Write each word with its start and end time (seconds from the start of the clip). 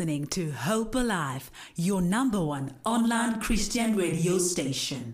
listening 0.00 0.24
to 0.26 0.50
Hope 0.50 0.94
Alive, 0.94 1.50
your 1.76 2.00
number 2.00 2.42
one 2.42 2.74
online 2.86 3.38
Christian 3.38 3.94
radio 3.94 4.38
station. 4.38 5.12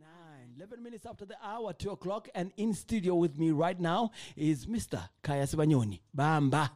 Nine, 0.00 0.54
11 0.56 0.82
minutes 0.82 1.06
after 1.06 1.24
the 1.24 1.36
hour, 1.40 1.72
2 1.72 1.90
o'clock, 1.90 2.28
and 2.34 2.50
in 2.56 2.74
studio 2.74 3.14
with 3.14 3.38
me 3.38 3.52
right 3.52 3.78
now 3.78 4.10
is 4.36 4.66
Mr. 4.66 5.00
Kaya 5.22 5.44
Sibanyoni. 5.44 6.00
Bamba. 6.16 6.70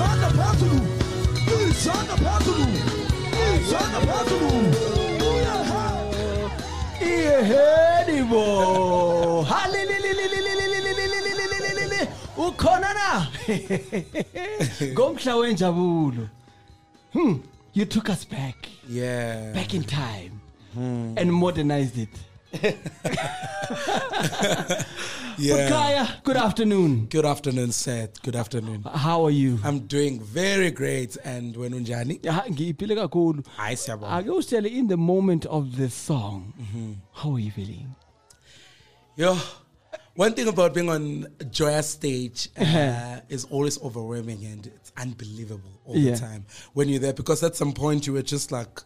Inside 0.00 0.20
the 0.20 0.36
bathroom. 0.36 0.86
Inside 1.58 2.06
Hallelujah. 9.44 10.08
Hmm, 17.12 17.38
you 17.72 17.84
took 17.84 18.08
us 18.08 18.24
back. 18.24 18.68
Yeah. 18.88 19.52
Back 19.52 19.74
in 19.74 19.82
time. 19.82 20.40
Hmm. 20.74 21.14
And 21.16 21.32
modernized 21.32 21.98
it 21.98 22.08
yeah. 25.38 25.68
Kaya, 25.68 26.08
good 26.24 26.36
afternoon. 26.36 27.06
Good 27.06 27.24
afternoon, 27.24 27.72
Seth. 27.72 28.20
Good 28.22 28.36
afternoon. 28.36 28.82
How 28.82 29.24
are 29.24 29.30
you? 29.30 29.58
I'm 29.64 29.80
doing 29.86 30.20
very 30.20 30.70
great. 30.70 31.16
And 31.24 31.56
when 31.56 31.72
unjani? 31.72 32.20
Ngiphile 32.20 32.96
kakhulu. 32.96 33.44
Hayi 33.56 33.76
siyabonga. 33.76 34.18
Ake 34.18 34.28
usitshele 34.30 34.70
in 34.70 34.88
the 34.88 34.96
moment 34.96 35.46
of 35.46 35.76
the 35.76 35.88
song. 35.90 36.52
How 37.12 37.32
are 37.34 37.38
you 37.38 37.50
feeling? 37.50 37.94
Yo, 39.16 39.36
one 40.14 40.32
thing 40.32 40.48
about 40.48 40.74
being 40.74 40.88
on 40.88 41.26
Joya 41.50 41.82
stage 41.82 42.48
uh, 42.58 43.20
is 43.28 43.44
always 43.46 43.80
overwhelming 43.82 44.44
and 44.44 44.66
it's 44.66 44.92
unbelievable 44.96 45.70
all 45.84 45.96
Yeah. 45.96 46.12
the 46.12 46.18
time 46.18 46.46
when 46.74 46.88
you're 46.88 47.00
there 47.00 47.12
because 47.12 47.42
at 47.42 47.54
some 47.56 47.72
point 47.72 48.06
you 48.06 48.12
were 48.14 48.22
just 48.22 48.50
like 48.52 48.82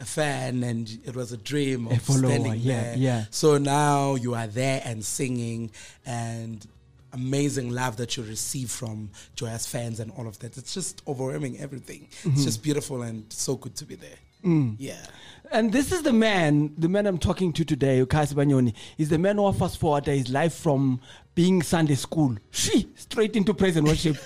a 0.00 0.04
fan 0.04 0.62
and 0.62 0.98
it 1.04 1.16
was 1.16 1.32
a 1.32 1.36
dream 1.36 1.86
A 1.86 1.90
of 1.92 2.02
follower, 2.02 2.30
standing 2.30 2.54
yeah, 2.56 2.82
there. 2.82 2.96
yeah. 2.96 3.24
So 3.30 3.58
now 3.58 4.14
you 4.14 4.34
are 4.34 4.46
there 4.46 4.82
and 4.84 5.04
singing 5.04 5.70
and 6.04 6.66
amazing 7.12 7.70
love 7.70 7.96
that 7.96 8.16
you 8.16 8.22
receive 8.22 8.70
from 8.70 9.10
Joya's 9.36 9.66
fans 9.66 10.00
and 10.00 10.12
all 10.12 10.26
of 10.26 10.38
that. 10.40 10.56
It's 10.58 10.74
just 10.74 11.02
overwhelming 11.08 11.58
everything. 11.58 12.08
Mm-hmm. 12.20 12.30
It's 12.32 12.44
just 12.44 12.62
beautiful 12.62 13.02
and 13.02 13.24
so 13.32 13.56
good 13.56 13.74
to 13.76 13.84
be 13.86 13.94
there. 13.94 14.18
Mm. 14.44 14.76
Yeah. 14.78 15.04
And 15.52 15.72
this 15.72 15.92
is 15.92 16.02
the 16.02 16.12
man, 16.12 16.72
the 16.76 16.88
man 16.88 17.06
I'm 17.06 17.18
talking 17.18 17.52
to 17.52 17.64
today, 17.64 18.04
Ukai 18.04 18.26
Sibanyoni, 18.32 18.74
is 18.98 19.08
the 19.10 19.18
man 19.18 19.36
who 19.36 19.52
fast 19.52 19.78
forward 19.78 20.06
his 20.06 20.28
life 20.28 20.54
from 20.54 21.00
being 21.36 21.62
Sunday 21.62 21.94
school, 21.94 22.34
she 22.50 22.88
straight 22.94 23.36
into 23.36 23.52
praise 23.52 23.76
and 23.76 23.86
worship. 23.86 24.16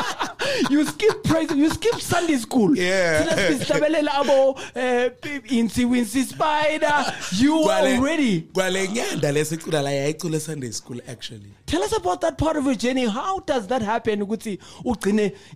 you 0.70 0.84
skip 0.84 1.24
praise, 1.24 1.50
you 1.50 1.70
skip 1.70 1.94
Sunday 1.94 2.36
school. 2.36 2.76
Yeah. 2.76 3.24
Thina 3.24 3.58
sihlabelela 3.64 4.08
abo, 4.08 4.58
eh, 4.76 5.08
Insi 5.48 6.22
Spider. 6.24 7.14
You 7.42 7.54
are 7.62 7.80
Kwale- 7.80 7.98
already. 7.98 8.42
kwale 8.42 8.88
nyanda 8.88 9.32
lesicula 9.32 9.82
la 9.82 9.90
yayicula 9.90 10.38
Sunday 10.38 10.70
school 10.70 11.00
actually. 11.08 11.50
Tell 11.64 11.82
us 11.82 11.96
about 11.96 12.20
that 12.20 12.36
part 12.36 12.56
of 12.56 12.66
your 12.66 12.74
journey. 12.74 13.06
How 13.06 13.38
does 13.40 13.66
that 13.68 13.80
happen? 13.80 14.20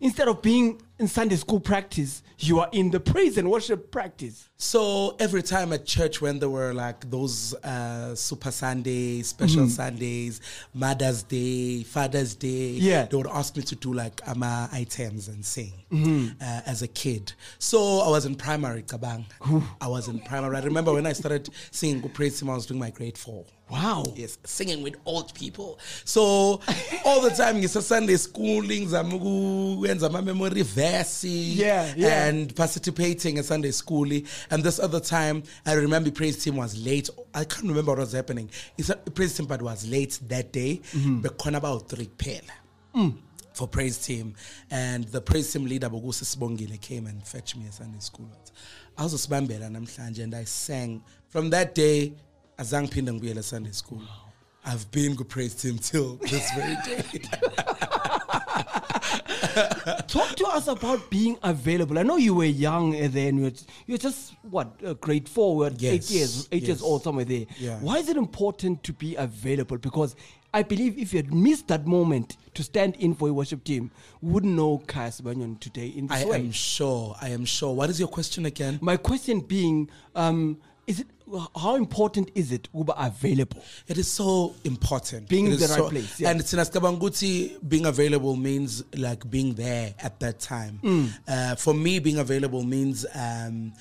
Instead 0.00 0.28
of 0.28 0.40
being 0.40 0.80
in 0.98 1.06
Sunday 1.06 1.36
school 1.36 1.60
practice, 1.60 2.22
you 2.38 2.60
are 2.60 2.68
in 2.72 2.90
the 2.90 2.98
praise 2.98 3.36
and 3.36 3.50
worship 3.50 3.90
practice. 3.90 4.47
So 4.68 5.14
every 5.20 5.42
time 5.44 5.72
at 5.72 5.86
church 5.86 6.20
when 6.20 6.40
there 6.40 6.48
were 6.50 6.74
like 6.74 7.08
those 7.08 7.54
uh, 7.62 8.12
Super 8.16 8.50
Sundays, 8.50 9.28
special 9.28 9.62
Mm-hmm. 9.62 9.68
Sundays, 9.68 10.40
Mother's 10.74 11.22
Day, 11.22 11.84
Father's 11.84 12.34
Day, 12.34 12.70
Yeah. 12.72 13.04
they 13.04 13.16
would 13.16 13.28
ask 13.28 13.56
me 13.56 13.62
to 13.62 13.76
do 13.76 13.92
like 13.94 14.20
ama 14.26 14.68
items 14.72 15.28
and 15.28 15.44
sing 15.46 15.72
Mm-hmm. 15.92 16.42
uh, 16.42 16.62
as 16.66 16.82
a 16.82 16.88
kid. 16.88 17.32
So 17.60 18.00
I 18.00 18.08
was 18.08 18.26
in 18.26 18.34
primary, 18.34 18.82
Kabang. 18.82 19.26
I 19.80 19.86
was 19.86 20.08
in 20.08 20.18
primary. 20.18 20.56
I 20.56 20.60
remember 20.62 20.92
when 20.92 21.06
I 21.06 21.12
started 21.12 21.48
singing 21.70 22.02
Praise 22.10 22.42
Him, 22.42 22.50
I 22.50 22.54
was 22.56 22.66
doing 22.66 22.80
my 22.80 22.90
grade 22.90 23.16
four. 23.16 23.44
Wow. 23.70 24.04
Yes, 24.16 24.38
singing 24.44 24.82
with 24.82 24.96
old 25.04 25.34
people. 25.34 25.78
So 26.04 26.60
all 27.04 27.20
the 27.20 27.30
time, 27.36 27.56
it's 27.58 27.76
a 27.76 27.82
Sunday 27.82 28.16
schooling, 28.16 28.86
zamugu, 28.88 30.10
my 30.10 30.20
memory 30.22 30.62
verse, 30.62 31.24
Yeah, 31.24 31.92
yeah. 31.96 32.26
and 32.26 32.54
participating 32.56 33.36
in 33.36 33.42
Sunday 33.42 33.70
school. 33.72 34.10
And 34.50 34.64
this 34.64 34.78
other 34.78 35.00
time, 35.00 35.42
I 35.66 35.74
remember 35.74 36.10
praise 36.10 36.42
team 36.42 36.56
was 36.56 36.82
late. 36.84 37.10
I 37.34 37.44
can't 37.44 37.64
remember 37.68 37.92
what 37.92 37.98
was 37.98 38.12
happening. 38.12 38.50
It's 38.78 38.88
a 38.90 38.96
praise 38.96 39.36
team, 39.36 39.46
but 39.46 39.60
was 39.60 39.86
late 39.86 40.18
that 40.28 40.52
day. 40.52 40.80
Mm-hmm. 40.92 41.20
But 41.20 41.36
about 41.54 41.88
three 41.88 42.08
Mm. 42.94 43.16
for 43.52 43.68
praise 43.68 43.98
team, 43.98 44.34
and 44.70 45.04
the 45.04 45.20
praise 45.20 45.52
team 45.52 45.66
leader 45.66 45.90
Bogusi 45.90 46.24
Sibongile 46.24 46.80
came 46.80 47.06
and 47.06 47.22
fetched 47.26 47.54
me 47.56 47.66
at 47.66 47.74
Sunday 47.74 47.98
school. 48.00 48.28
I 48.96 49.02
was 49.04 49.12
a 49.14 49.28
Sibambela 49.28 49.68
namhlanje 49.70 50.20
and 50.24 50.34
I 50.34 50.44
sang 50.44 51.02
from 51.28 51.50
that 51.50 51.74
day. 51.74 52.14
Azang 52.58 52.90
Pinda 52.90 53.12
ngibuyela 53.12 53.44
Sunday 53.44 53.70
school. 53.70 54.02
I've 54.64 54.90
been 54.90 55.14
good 55.14 55.28
praise 55.28 55.54
team 55.54 55.78
till 55.78 56.16
this 56.16 56.50
very 56.52 56.76
day. 56.84 57.02
Talk 60.08 60.34
to 60.36 60.46
us 60.48 60.66
about 60.66 61.08
being 61.08 61.38
available. 61.42 61.98
I 61.98 62.02
know 62.02 62.16
you 62.16 62.34
were 62.34 62.44
young 62.44 62.90
then. 63.10 63.38
You 63.38 63.44
were, 63.44 63.52
you 63.86 63.94
were 63.94 63.98
just 63.98 64.34
what 64.42 64.72
uh, 64.84 64.94
grade 64.94 65.28
four, 65.28 65.56
we 65.56 65.64
were 65.66 65.72
eight 65.80 66.10
years, 66.10 66.48
eight 66.50 66.64
years 66.64 66.80
yes. 66.80 66.82
old, 66.82 67.04
somewhere 67.04 67.24
there. 67.24 67.46
Yeah. 67.58 67.78
Why 67.78 67.98
is 67.98 68.08
it 68.08 68.16
important 68.16 68.82
to 68.84 68.92
be 68.92 69.14
available? 69.14 69.78
Because 69.78 70.16
I 70.52 70.64
believe 70.64 70.98
if 70.98 71.12
you 71.12 71.18
had 71.18 71.32
missed 71.32 71.68
that 71.68 71.86
moment 71.86 72.36
to 72.54 72.64
stand 72.64 72.96
in 72.96 73.14
for 73.14 73.28
a 73.28 73.32
worship 73.32 73.62
team, 73.62 73.92
we 74.20 74.32
wouldn't 74.32 74.54
know 74.54 74.78
Kaya 74.86 75.10
Sibanyon 75.10 75.60
today 75.60 75.86
in 75.88 76.08
this 76.08 76.24
I 76.24 76.26
way. 76.26 76.40
am 76.40 76.50
sure. 76.50 77.14
I 77.20 77.28
am 77.28 77.44
sure. 77.44 77.72
What 77.72 77.88
is 77.88 78.00
your 78.00 78.08
question 78.08 78.46
again? 78.46 78.80
My 78.82 78.96
question 78.96 79.40
being, 79.40 79.88
um, 80.16 80.58
is 80.88 81.00
it 81.00 81.06
how 81.64 81.74
important 81.76 82.30
is 82.34 82.52
it 82.52 82.64
uba 82.74 82.94
available? 83.10 83.62
It 83.86 83.98
is 83.98 84.08
so 84.10 84.54
important. 84.64 85.28
Being 85.28 85.46
It 85.48 85.52
in 85.54 85.60
the 85.60 85.68
right 85.68 85.90
place, 85.90 86.18
yeah. 86.20 86.30
And 86.30 86.40
Sinaskabanguti 86.40 87.68
being 87.68 87.86
available 87.86 88.34
means 88.36 88.82
like 88.96 89.28
being 89.30 89.50
there 89.54 89.94
at 90.08 90.18
that 90.20 90.36
time. 90.40 90.80
Mm. 90.82 91.08
Uh, 91.28 91.54
for 91.56 91.74
me, 91.74 91.98
being 91.98 92.18
available 92.18 92.62
means 92.62 93.04
um, 93.14 93.72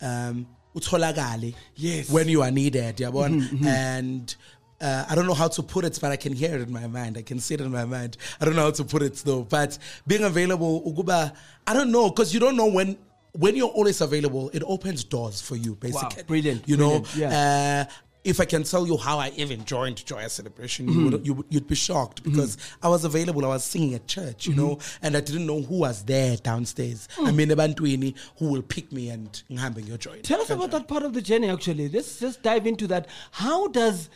um, 0.00 0.46
utholakale 0.74 1.54
Yes. 1.76 2.10
when 2.10 2.28
you 2.28 2.42
are 2.42 2.50
needed. 2.50 2.96
yabona? 2.96 3.40
Mm-hmm, 3.40 3.66
And 3.66 4.34
uh, 4.80 5.04
I 5.08 5.14
don't 5.14 5.26
know 5.26 5.34
how 5.42 5.48
to 5.48 5.62
put 5.62 5.84
it, 5.84 5.96
but 6.02 6.10
I 6.12 6.16
can 6.16 6.32
hear 6.34 6.54
it 6.56 6.62
in 6.62 6.72
my 6.72 6.86
mind. 6.88 7.16
I 7.16 7.22
can 7.22 7.38
see 7.38 7.54
it 7.54 7.60
in 7.60 7.70
my 7.70 7.84
mind. 7.84 8.16
I 8.40 8.44
don't 8.44 8.56
know 8.56 8.62
how 8.68 8.72
to 8.72 8.84
put 8.84 9.02
it 9.02 9.14
though. 9.24 9.42
But 9.44 9.78
being 10.08 10.24
available, 10.24 10.82
Uguba, 10.82 11.32
I 11.68 11.72
don't 11.72 11.92
know 11.92 12.10
because 12.10 12.34
you 12.34 12.40
don't 12.40 12.56
know 12.56 12.66
when. 12.78 12.98
When 13.36 13.56
you're 13.56 13.68
always 13.68 14.00
available, 14.00 14.50
it 14.52 14.62
opens 14.66 15.04
doors 15.04 15.40
for 15.40 15.56
you, 15.56 15.74
basically. 15.76 16.22
Wow, 16.22 16.26
brilliant, 16.26 16.68
You 16.68 16.76
know, 16.76 17.00
brilliant, 17.00 17.16
yeah. 17.32 17.86
uh, 17.88 17.92
if 18.24 18.40
I 18.40 18.44
can 18.44 18.64
tell 18.64 18.84
you 18.88 18.96
how 18.96 19.18
I 19.20 19.30
even 19.36 19.64
joined 19.64 20.04
Joyous 20.04 20.32
Celebration, 20.32 20.86
Mm-hmm. 20.88 20.98
you 20.98 21.10
would, 21.10 21.26
you 21.26 21.34
would 21.34 21.46
you'd 21.48 21.66
be 21.68 21.76
shocked 21.76 22.24
because 22.24 22.56
I 22.82 22.88
was 22.88 23.04
available. 23.04 23.44
I 23.44 23.48
was 23.48 23.62
singing 23.62 23.94
at 23.94 24.08
church, 24.08 24.48
you 24.48 24.54
know, 24.54 24.76
Mm-hmm. 24.76 25.06
and 25.06 25.16
I 25.16 25.20
didn't 25.20 25.46
know 25.46 25.60
who 25.62 25.78
was 25.78 26.02
there 26.04 26.36
downstairs. 26.36 27.06
I 27.22 27.30
mean, 27.30 27.50
Ebantwini 27.50 28.14
who 28.38 28.48
will 28.50 28.62
pick 28.62 28.90
me 28.90 29.10
and 29.10 29.30
nghambe 29.50 29.86
your 29.86 29.96
joy. 29.98 30.16
Mm. 30.18 30.22
Tell 30.22 30.40
us 30.40 30.50
about 30.50 30.72
that 30.72 30.88
part 30.88 31.04
of 31.04 31.12
the 31.12 31.22
journey, 31.22 31.48
actually. 31.50 31.88
Let's 31.88 32.18
just 32.18 32.42
dive 32.42 32.66
into 32.66 32.88
that. 32.88 33.06
How 33.30 33.68
does 33.68 34.10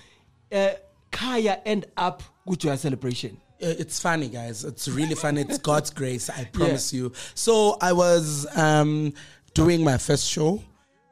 uh, 0.51 0.71
Kaya 1.13 1.61
end 1.65 1.87
up 1.97 2.23
with 2.47 2.59
Joyous 2.59 2.81
Celebration? 2.81 3.41
Uh, 3.63 3.75
It's 3.79 4.01
funny, 4.01 4.29
guys. 4.29 4.65
It's 4.65 4.89
really 4.89 5.15
funny. 5.15 5.43
It's 5.43 5.59
God's 5.59 5.91
grace. 6.01 6.31
I 6.31 6.45
promise 6.45 6.93
you. 6.93 7.13
So 7.35 7.77
I 7.81 7.93
was 7.93 8.47
um, 8.57 9.13
doing 9.55 9.85
my 9.85 9.99
first 9.99 10.27
show. 10.29 10.63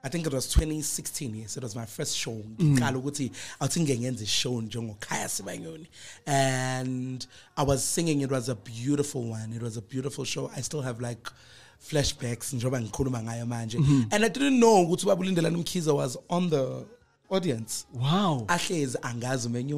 I 0.05 0.09
think 0.09 0.27
it 0.27 0.33
was 0.33 0.47
2016. 0.49 1.35
Yes, 1.35 1.57
it 1.57 1.63
was 1.63 1.75
my 1.75 1.85
first 1.85 2.17
show. 2.17 2.33
Ngiqala 2.59 2.97
ukuthi 3.03 3.31
awuthi 3.61 3.81
ngengenza 3.81 4.27
show 4.27 4.61
njengoKhaya 4.63 5.29
Sibanyoni. 5.29 5.87
And 6.27 7.27
I 7.57 7.63
was 7.65 7.83
singing. 7.85 8.21
It 8.23 8.31
was 8.31 8.49
a 8.49 8.55
beautiful 8.55 9.25
one. 9.25 9.53
It 9.53 9.61
was 9.63 9.77
a 9.77 9.83
beautiful 9.83 10.25
show. 10.25 10.51
I 10.57 10.61
still 10.63 10.83
have 10.83 11.01
like 11.01 11.29
flashbacks 11.91 12.55
njengoba 12.55 12.81
ngikhuluma 12.81 13.23
ngayo 13.23 13.47
manje. 13.47 13.77
And 14.13 14.25
I 14.25 14.29
didn't 14.29 14.59
know 14.61 14.87
ukuthi 14.87 15.05
Mkhize 15.05 15.93
was 15.95 16.17
on 16.31 16.49
the 16.51 16.87
audience. 17.31 17.85
Wow. 17.93 18.45
ahlezi 18.49 18.97
angazi 19.03 19.49
umenye 19.49 19.75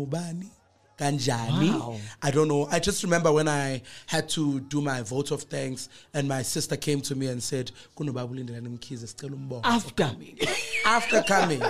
ubani 1.00 1.18
kanjani. 1.18 1.70
Wow. 1.70 2.00
I 2.22 2.30
don't 2.30 2.48
know. 2.48 2.68
I 2.70 2.78
just 2.78 3.02
remember 3.02 3.32
when 3.32 3.48
I 3.48 3.82
had 4.06 4.28
to 4.30 4.60
do 4.60 4.80
my 4.80 5.02
vote 5.02 5.30
of 5.30 5.42
thanks 5.42 5.88
and 6.14 6.28
my 6.28 6.42
sister 6.42 6.76
came 6.76 7.00
to 7.02 7.14
me 7.14 7.26
and 7.26 7.42
said, 7.42 7.72
"Kunobaba 7.96 8.28
uLindelani 8.28 8.68
Mkhize 8.78 9.06
sicela 9.06 9.60
After. 9.64 10.04
coming." 10.04 10.38
After 10.84 11.22
coming. 11.22 11.60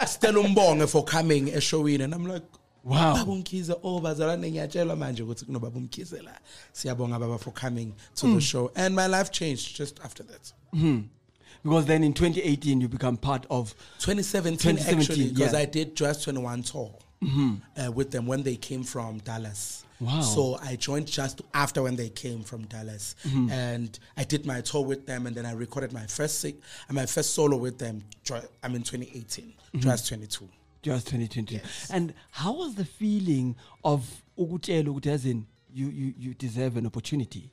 Sicela 0.00 0.40
umbongo 0.44 0.88
for 0.88 1.04
coming 1.04 1.48
eshowini 1.48 2.04
and 2.04 2.14
I'm 2.14 2.26
like, 2.26 2.42
Wow. 2.82 3.14
Baba 3.14 3.32
Mkhize, 3.32 3.74
oh 3.82 4.00
bazalwane 4.00 4.50
ngiyatshelwa 4.50 4.96
manje 4.96 5.22
ukuthi 5.22 5.44
kunobaba 5.44 5.80
Mkhize 5.80 6.22
la. 6.22 6.32
Siyabonga 6.72 7.18
baba 7.18 7.38
for 7.38 7.52
coming 7.52 7.92
to 8.14 8.26
Hmm. 8.26 8.34
the 8.36 8.40
show 8.40 8.70
and 8.74 8.94
my 8.96 9.06
life 9.06 9.30
changed 9.30 9.76
just 9.76 10.00
after 10.04 10.22
that. 10.24 10.52
Because 11.62 11.84
then 11.86 12.02
in 12.02 12.14
2018 12.14 12.80
you 12.80 12.88
become 12.88 13.18
part 13.18 13.44
of 13.50 13.74
2017, 13.98 14.76
2017, 14.76 14.98
actually, 14.98 15.28
because 15.28 15.52
yeah. 15.52 15.58
I 15.58 15.66
did 15.66 15.94
Joyous 15.94 16.24
21 16.24 16.62
tour 16.62 16.94
uh, 17.22 17.92
with 17.92 18.10
them 18.10 18.26
when 18.26 18.42
they 18.42 18.56
came 18.56 18.82
from 18.82 19.18
Dallas. 19.18 19.84
Wow. 20.00 20.22
So 20.22 20.58
I 20.62 20.76
joined 20.76 21.06
just 21.06 21.42
after 21.52 21.82
when 21.82 21.94
they 21.96 22.08
came 22.08 22.42
from 22.42 22.62
Dallas, 22.64 23.14
Mm-hmm. 23.28 23.50
and 23.50 23.98
I 24.16 24.24
did 24.24 24.46
my 24.46 24.62
tour 24.62 24.82
with 24.82 25.06
them, 25.06 25.26
and 25.26 25.36
then 25.36 25.44
I 25.44 25.52
recorded 25.52 25.92
my 25.92 26.06
first 26.06 26.40
si- 26.40 26.56
uh, 26.88 26.92
my 26.94 27.04
first 27.06 27.34
solo 27.34 27.58
with 27.58 27.78
them. 27.78 28.02
I'm 28.62 28.74
in 28.74 28.82
2018, 28.82 29.44
Mm-hmm. 29.44 29.80
Joyous 29.80 30.08
22. 30.08 30.48
just 30.82 31.06
2020. 31.08 31.56
Yes. 31.56 31.90
And 31.92 32.14
how 32.30 32.52
was 32.54 32.74
the 32.74 32.86
feeling 32.86 33.54
of 33.84 34.08
ukutshela 34.38 34.88
ukuthi 34.88 35.06
as 35.08 35.26
in 35.26 35.46
you, 35.74 35.88
you, 35.90 36.14
you 36.18 36.34
deserve 36.34 36.78
an 36.78 36.86
opportunity? 36.86 37.50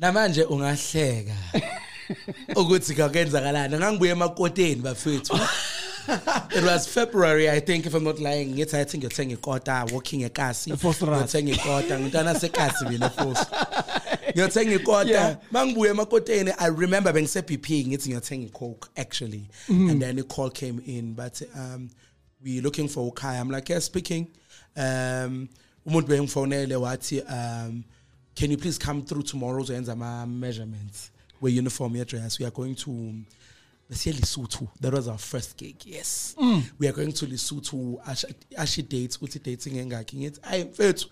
namanje 0.00 0.42
ungahleka 0.44 1.34
ukuthi 2.56 2.94
kakenzakalani 2.94 3.76
ngangibuye 3.76 4.12
emakoteni 4.12 4.80
bafethu 4.82 5.38
it 6.56 6.64
was 6.64 6.86
february 6.88 7.50
i 7.50 7.60
think 7.60 7.86
if 7.86 7.94
i'm 7.94 8.04
not 8.04 8.18
lying. 8.18 8.54
Ngithi 8.54 8.74
i 8.76 8.84
think 8.84 9.04
ngiyothenga 9.04 9.34
ikota 9.34 9.84
walking 9.92 10.22
ekasi 10.22 10.72
Vosloorus. 10.72 11.18
ngiyothenga 11.34 11.52
ikota 11.52 12.00
ngintwana 12.00 12.40
sekasi 12.40 12.84
mina 12.88 13.10
futhi 13.10 13.46
ngiyothenga 14.34 14.74
ikota 14.74 15.10
Yeah. 15.10 15.36
mangibuye 15.50 15.90
emakoteni 15.90 16.50
i 16.58 16.68
remember 16.70 17.12
bengise-bp 17.12 17.86
ngithi 17.86 18.08
ngiyothenga 18.08 18.46
icoke 18.46 18.88
actually. 18.96 19.48
And 19.68 20.02
then 20.02 20.18
a 20.18 20.22
call 20.22 20.50
came 20.50 20.82
in 20.86 21.14
but 21.14 21.42
um 21.54 21.90
we 22.44 22.60
looking 22.60 22.88
for 22.88 23.12
ukhaya 23.12 23.40
i'm 23.40 23.50
like 23.50 23.68
yeah 23.72 23.80
speaking. 23.80 24.26
Um 24.76 25.48
umuntu 25.86 26.06
bengifonele 26.08 26.76
wathi 26.76 27.20
um 27.28 27.84
can 28.34 28.50
you 28.50 28.56
please 28.56 28.78
come 28.78 29.02
through 29.02 29.22
tomorrow 29.22 29.62
uzoyenza 29.62 29.92
ama-measurements 29.92 31.10
we-uniform 31.40 31.96
yedress 31.96 32.38
we 32.40 32.46
are 32.46 32.50
going 32.54 32.74
to 32.74 32.90
besiye 33.92 34.14
lesotho 34.14 34.68
that 34.80 34.94
was 34.94 35.08
our 35.08 35.18
first 35.18 35.56
gig 35.58 35.76
yes. 35.86 36.34
Mm. 36.38 36.62
We 36.78 36.88
are 36.88 36.96
going 36.96 37.12
to 37.12 37.26
lesotho 37.26 38.00
ashi 38.56 38.82
dates 38.82 39.16
ukuthi 39.16 39.38
dates 39.38 39.66
ingengakhi 39.66 40.32
I 40.42 40.60
am 40.60 40.68
mfethu 40.68 41.08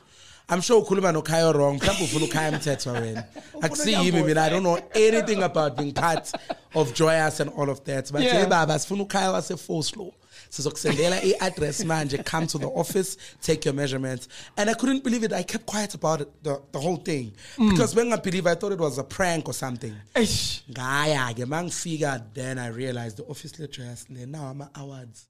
I'm 0.51 0.61
sure 0.61 0.83
ukhuluma 0.83 1.13
noKhayo 1.13 1.55
wrong. 1.55 1.79
Mhlawumbe 1.79 2.05
ufuna 2.05 2.25
uKhaya 2.27 2.53
Mthethwa 2.53 2.93
wena. 2.93 3.25
Akusiyimi 3.61 4.23
mina. 4.25 4.43
I 4.43 4.49
don't 4.49 4.63
know 4.65 4.81
anything 4.95 5.43
about 5.43 5.77
being 5.77 5.93
part 5.93 6.33
of 6.75 6.93
Joyous 6.93 7.39
and 7.41 7.51
all 7.51 7.71
of 7.71 7.85
that. 7.85 8.11
But 8.13 8.23
hey 8.23 8.47
baba 8.47 8.75
sifuna 8.75 9.07
uKhaya 9.07 9.33
wase 9.33 9.57
Foslo. 9.57 10.13
Sizokusendela 10.51 11.23
i-address 11.23 11.85
manje 11.85 12.25
come 12.25 12.47
to 12.49 12.59
the 12.59 12.67
office 12.67 13.17
take 13.41 13.65
your 13.65 13.75
measurements 13.75 14.27
and 14.57 14.69
I 14.69 14.75
couldn't 14.75 15.05
believe 15.05 15.23
it 15.23 15.33
I 15.33 15.45
kept 15.45 15.65
quiet 15.67 15.95
about 15.95 16.23
it 16.23 16.43
the, 16.43 16.61
the 16.73 16.81
whole 16.81 16.97
thing 16.97 17.33
mm. 17.57 17.71
because 17.71 17.95
when 17.95 18.13
I 18.13 18.17
believe 18.17 18.47
I 18.49 18.57
thought 18.57 18.73
it 18.73 18.79
was 18.79 18.99
a 18.99 19.05
prank 19.05 19.49
or 19.49 19.53
something 19.53 19.95
Eish. 20.15 20.63
ngaya 20.73 21.33
ke 21.35 21.47
mangifika 21.47 22.25
then 22.35 22.59
i 22.59 22.67
realized 22.67 23.19
the 23.19 23.25
office 23.25 23.59
lecturers 23.61 24.07
le 24.11 24.27
now 24.27 24.47
ama 24.47 24.71
awards 24.75 25.27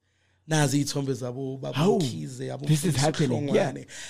nazi 0.48 0.80
iy'thombe 0.84 1.14
zabo 1.14 1.58
How? 1.74 1.98
babukhize 1.98 2.46
yabo 2.46 2.66
This 2.66 2.84
is 2.84 2.96
happening, 2.96 3.50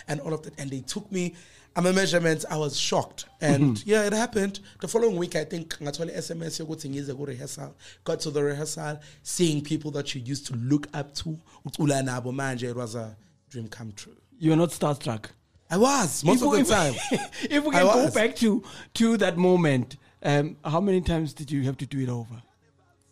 and 0.09 0.21
all 0.21 0.33
of 0.35 0.43
that 0.43 0.59
and 0.59 0.71
they 0.71 0.81
took 0.81 1.11
me 1.13 1.35
I'm 1.77 1.87
a 1.87 1.93
measurements 1.93 2.45
I 2.51 2.57
was 2.57 2.77
shocked 2.79 3.27
and 3.41 3.77
Mm-hmm. 3.77 3.89
yeah 3.91 4.07
it 4.07 4.13
happened 4.13 4.61
the 4.81 4.89
following 4.89 5.17
week 5.17 5.37
I 5.37 5.45
think 5.45 5.79
ngathola 5.79 6.11
SMS 6.17 6.59
yokuthi 6.61 6.89
ngize 6.91 7.15
rehearsal 7.27 7.75
got 8.05 8.21
to 8.21 8.31
the 8.31 8.43
rehearsal 8.43 8.99
seeing 9.23 9.63
people 9.63 9.91
that 9.93 10.15
you 10.15 10.21
used 10.21 10.47
to 10.49 10.55
look 10.57 10.89
up 10.95 11.15
to 11.17 11.39
ucula 11.65 12.03
nabo 12.03 12.33
manje 12.33 12.65
it 12.71 12.77
was 12.77 12.95
a 12.97 13.17
dream 13.51 13.69
come 13.69 13.93
true 13.93 14.17
you 14.39 14.51
were 14.51 14.57
not 14.57 14.71
starstruck. 14.71 15.27
I 15.71 15.77
was 15.77 16.25
most 16.25 16.39
If 16.41 16.43
of 16.47 16.53
we- 16.53 16.63
the 16.63 16.69
time 16.75 16.95
if 17.51 17.65
we 17.65 17.71
can 17.71 17.85
go 17.87 18.11
back 18.11 18.35
to 18.37 18.63
to 18.95 19.17
that 19.19 19.37
moment, 19.37 19.97
um, 20.23 20.57
how 20.65 20.81
many 20.81 21.01
times 21.01 21.33
did 21.35 21.51
you 21.53 21.63
have 21.63 21.77
to 21.77 21.87
do 21.87 22.01
it 22.01 22.09
over? 22.09 22.43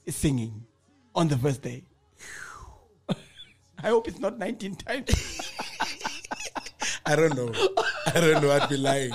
Singing 0.08 0.64
on 1.14 1.28
the 1.28 1.36
first 1.38 1.62
day. 1.62 1.84
I 3.82 3.88
hope 3.88 4.08
it's 4.08 4.18
not 4.18 4.38
19 4.38 4.74
times. 4.76 5.50
I 7.06 7.16
don't 7.16 7.34
know 7.34 7.50
I 8.06 8.20
don't 8.20 8.42
know 8.42 8.50
I'd 8.50 8.68
be 8.68 8.76
lying 8.76 9.12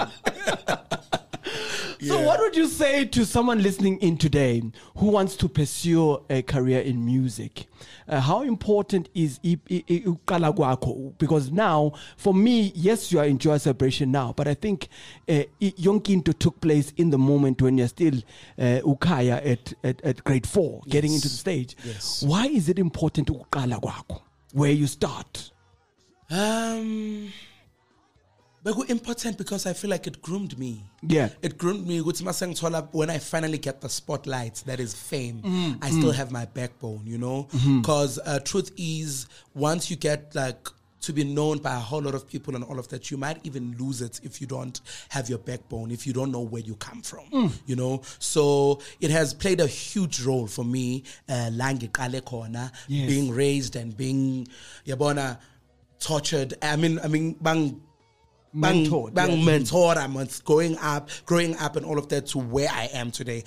So, 2.01 2.19
Yeah. 2.19 2.25
what 2.25 2.39
would 2.42 2.56
you 2.57 2.68
say 2.68 3.06
to 3.06 3.25
someone 3.25 3.62
listening 3.63 3.98
in 4.00 4.18
today 4.18 4.62
who 4.98 5.06
wants 5.07 5.38
to 5.38 5.48
pursue 5.48 6.21
a 6.30 6.42
career 6.42 6.81
in 6.81 7.06
music? 7.06 7.68
Uh, 8.10 8.19
how 8.19 8.42
important 8.42 9.07
is 9.13 9.39
i- 9.45 9.57
i- 9.71 9.83
i- 9.89 10.04
uqala 10.06 10.54
kwakho? 10.54 11.13
Because 11.18 11.50
now, 11.50 11.94
for 12.18 12.33
me, 12.33 12.74
yes, 12.75 13.09
you 13.13 13.19
are 13.19 13.25
in 13.25 13.38
Joyous 13.38 13.63
Celebration 13.63 14.12
now, 14.12 14.33
but 14.36 14.50
I 14.50 14.54
think 14.54 14.89
uh, 15.30 15.44
i- 15.62 15.74
yonke 15.80 16.09
into 16.09 16.33
took 16.33 16.59
place 16.59 16.92
in 16.98 17.09
the 17.09 17.18
moment 17.18 17.62
when 17.62 17.77
you're 17.77 17.88
still 17.88 18.16
uh, 18.59 18.81
ukaya 18.83 19.39
at, 19.45 19.74
at, 19.86 20.01
at 20.04 20.24
grade 20.25 20.45
four, 20.45 20.81
getting 20.89 21.13
into 21.13 21.30
the 21.30 21.36
stage. 21.36 21.77
Yes. 21.86 22.21
Why 22.24 22.48
is 22.48 22.68
it 22.68 22.80
important 22.80 23.30
uqala 23.30 23.80
kwakho? 23.80 24.19
Where 24.53 24.71
you 24.71 24.88
start? 24.88 25.51
Um, 26.29 27.31
but 28.63 28.89
important 28.89 29.38
because 29.38 29.65
I 29.65 29.73
feel 29.73 29.89
like 29.89 30.07
it 30.07 30.21
groomed 30.21 30.57
me. 30.57 30.83
Yeah. 31.01 31.29
It 31.41 31.57
groomed 31.57 31.85
me. 31.85 32.00
ukuthi 32.00 32.23
mase 32.23 32.45
ngithola- 32.45 32.88
When 32.94 33.09
I 33.09 33.17
finally 33.17 33.57
get 33.57 33.81
the 33.81 33.89
spotlight, 33.89 34.63
that 34.65 34.79
is 34.79 34.94
fame, 34.94 35.41
Mm, 35.44 35.79
I 35.81 35.89
still 35.89 36.11
have 36.11 36.31
my 36.31 36.45
backbone, 36.45 37.01
you 37.05 37.17
know? 37.17 37.47
Mm-hmm. 37.51 37.81
Because 37.81 38.19
uh, 38.25 38.39
truth 38.39 38.71
is, 38.77 39.27
once 39.55 39.89
you 39.89 39.97
get 39.97 40.33
like 40.35 40.69
to 41.03 41.13
be 41.13 41.23
known 41.23 41.57
by 41.59 41.75
a 41.75 41.79
whole 41.79 42.01
lot 42.01 42.15
of 42.15 42.27
people 42.27 42.55
and 42.55 42.63
all 42.63 42.79
of 42.79 42.88
that, 42.89 43.11
you 43.11 43.17
might 43.17 43.38
even 43.45 43.75
lose 43.77 44.01
it 44.01 44.19
if 44.23 44.39
you 44.41 44.47
don't 44.47 44.79
have 45.09 45.29
your 45.29 45.38
backbone, 45.38 45.91
if 45.91 46.07
you 46.07 46.13
don't 46.13 46.31
know 46.31 46.41
where 46.41 46.61
you 46.61 46.75
come 46.75 47.01
from, 47.01 47.25
Mm. 47.31 47.51
you 47.65 47.75
know? 47.75 48.01
So 48.19 48.80
it 49.01 49.11
has 49.11 49.33
played 49.33 49.59
a 49.59 49.68
huge 49.68 50.21
role 50.21 50.47
for 50.47 50.63
me, 50.63 51.04
uh, 51.30 51.49
khona, 51.51 52.71
Yes. 52.87 53.09
being 53.09 53.31
raised 53.31 53.75
and 53.75 53.95
being, 53.95 54.47
yabona, 54.85 55.37
tortured. 55.99 56.54
I 56.61 56.75
mean, 56.78 56.99
I 57.04 57.07
mean, 57.07 57.35
bang, 57.42 57.81
bang, 58.54 58.85
Mentored, 58.85 59.13
bang, 59.13 59.39
yeah. 59.39 59.45
mentor. 59.45 59.97
I'm 59.97 60.16
going 60.45 60.78
up, 60.78 61.09
growing 61.25 61.56
up, 61.57 61.75
and 61.75 61.85
all 61.85 61.97
of 61.97 62.07
that 62.09 62.28
to 62.28 62.39
where 62.39 62.69
I 62.69 62.85
am 62.94 63.11
today. 63.11 63.44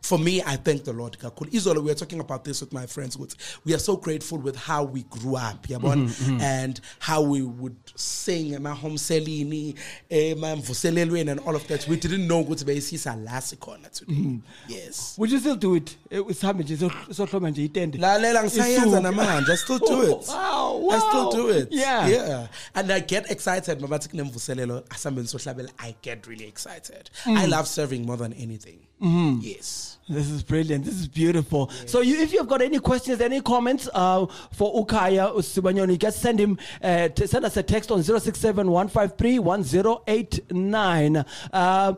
For 0.00 0.16
me, 0.18 0.40
I 0.42 0.56
thank 0.56 0.84
the 0.84 0.92
Lord. 0.92 1.18
Kakhulu. 1.18 1.50
Izola, 1.50 1.82
we 1.82 1.90
are 1.90 1.94
talking 1.94 2.20
about 2.20 2.44
this 2.44 2.60
with 2.60 2.72
my 2.72 2.86
friends. 2.86 3.18
We 3.64 3.74
are 3.74 3.78
so 3.78 3.96
grateful 3.96 4.38
with 4.38 4.56
how 4.56 4.84
we 4.84 5.02
grew 5.02 5.36
up, 5.36 5.66
yabona, 5.66 6.08
Mm-hmm, 6.08 6.40
and 6.40 6.80
how 7.00 7.20
we 7.20 7.42
would 7.42 7.76
sing 7.96 8.62
my 8.62 8.74
home 8.74 8.94
selini, 8.96 9.74
and 10.10 11.40
all 11.40 11.56
of 11.56 11.66
that. 11.68 11.86
We 11.88 11.96
didn't 11.96 12.26
know 12.28 12.44
ukuthi 12.44 12.64
beyisisa 12.64 13.16
la 13.24 13.40
sikhona 13.40 13.90
today. 13.92 14.14
Mm-hmm. 14.14 14.38
Yes. 14.68 15.16
Would 15.18 15.30
you 15.32 15.40
still 15.40 15.56
do 15.56 15.74
it? 15.74 15.96
Eh, 16.10 16.20
usihambe 16.26 16.62
nje, 16.64 16.76
so- 16.78 16.90
sohloma 17.12 17.50
nje 17.50 17.64
itende. 17.64 17.98
lalela 17.98 18.42
ngisayenza 18.44 18.86
Isuka. 18.86 19.00
namanje 19.02 19.52
i 19.52 19.56
still 19.56 19.78
do 19.78 20.02
it 20.02 20.28
Wow, 20.28 20.90
i 20.90 20.98
still 21.00 21.30
do 21.32 21.48
it 21.50 21.68
Yeah. 21.72 22.08
yeah 22.08 22.46
and 22.74 22.90
i 22.92 23.00
get 23.00 23.30
excited 23.30 23.80
mabathi 23.80 24.08
kunemvuselelo 24.08 24.84
asambeni 24.90 25.28
sohlabela 25.28 25.70
i 25.78 25.94
get 26.02 26.26
really 26.26 26.46
excited 26.48 27.10
Mm. 27.26 27.36
i 27.36 27.46
love 27.46 27.66
serving 27.68 28.06
more 28.06 28.16
than 28.16 28.32
anything 28.32 28.78
Mm-hmm. 29.00 29.40
yes 29.42 29.98
This 30.08 30.30
is 30.30 30.42
brilliant. 30.42 30.86
This 30.86 30.94
is 30.94 31.06
beautiful. 31.06 31.70
So, 31.84 32.00
you, 32.00 32.20
if 32.22 32.32
you've 32.32 32.48
got 32.48 32.62
any 32.62 32.78
questions, 32.78 33.20
any 33.20 33.42
comments 33.42 33.90
uh, 33.92 34.24
for 34.52 34.72
Ukaya 34.82 35.34
Usibanyoni, 35.36 35.98
just 35.98 36.22
send 36.22 36.38
him. 36.40 36.56
Uh, 36.82 37.08
t- 37.08 37.26
send 37.26 37.44
us 37.44 37.58
a 37.58 37.62
text 37.62 37.90
on 37.90 38.02
067 38.02 38.70
153 38.70 39.38
1089. 39.38 41.24
Uh, 41.52 41.94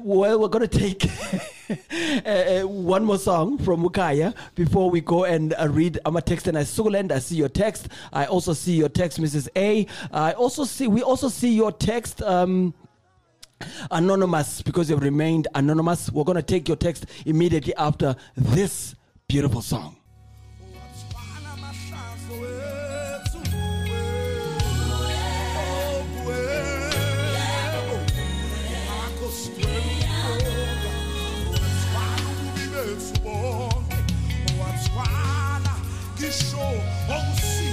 well, 0.00 0.40
we're 0.40 0.48
going 0.48 0.68
to 0.68 0.78
take 0.78 1.04
uh, 2.26 2.62
uh, 2.62 2.66
one 2.66 3.04
more 3.04 3.18
song 3.18 3.58
from 3.58 3.84
Ukaya 3.84 4.34
before 4.56 4.90
we 4.90 5.00
go 5.00 5.24
and 5.24 5.54
uh, 5.54 5.68
read. 5.70 6.00
I'm 6.04 6.16
a 6.16 6.22
text 6.22 6.48
and 6.48 6.58
I 6.58 6.62
Suland. 6.62 7.12
I 7.12 7.20
see 7.20 7.36
your 7.36 7.48
text. 7.48 7.88
I 8.12 8.26
also 8.26 8.54
see 8.54 8.74
your 8.74 8.88
text, 8.88 9.20
Mrs. 9.20 9.48
A. 9.54 9.86
I 10.10 10.32
also 10.32 10.64
see. 10.64 10.88
We 10.88 11.02
also 11.02 11.28
see 11.28 11.54
your 11.54 11.70
text. 11.70 12.22
Um, 12.22 12.74
anonymous 13.90 14.62
because 14.62 14.90
you've 14.90 15.02
remained 15.02 15.48
anonymous. 15.54 16.10
We're 16.10 16.24
going 16.24 16.36
to 16.36 16.42
take 16.42 16.68
your 16.68 16.76
text 16.76 17.06
immediately 17.26 17.74
after 17.76 18.16
this 18.36 18.94
beautiful 19.28 19.62
song. 19.62 19.96
Yebo. 37.12 37.71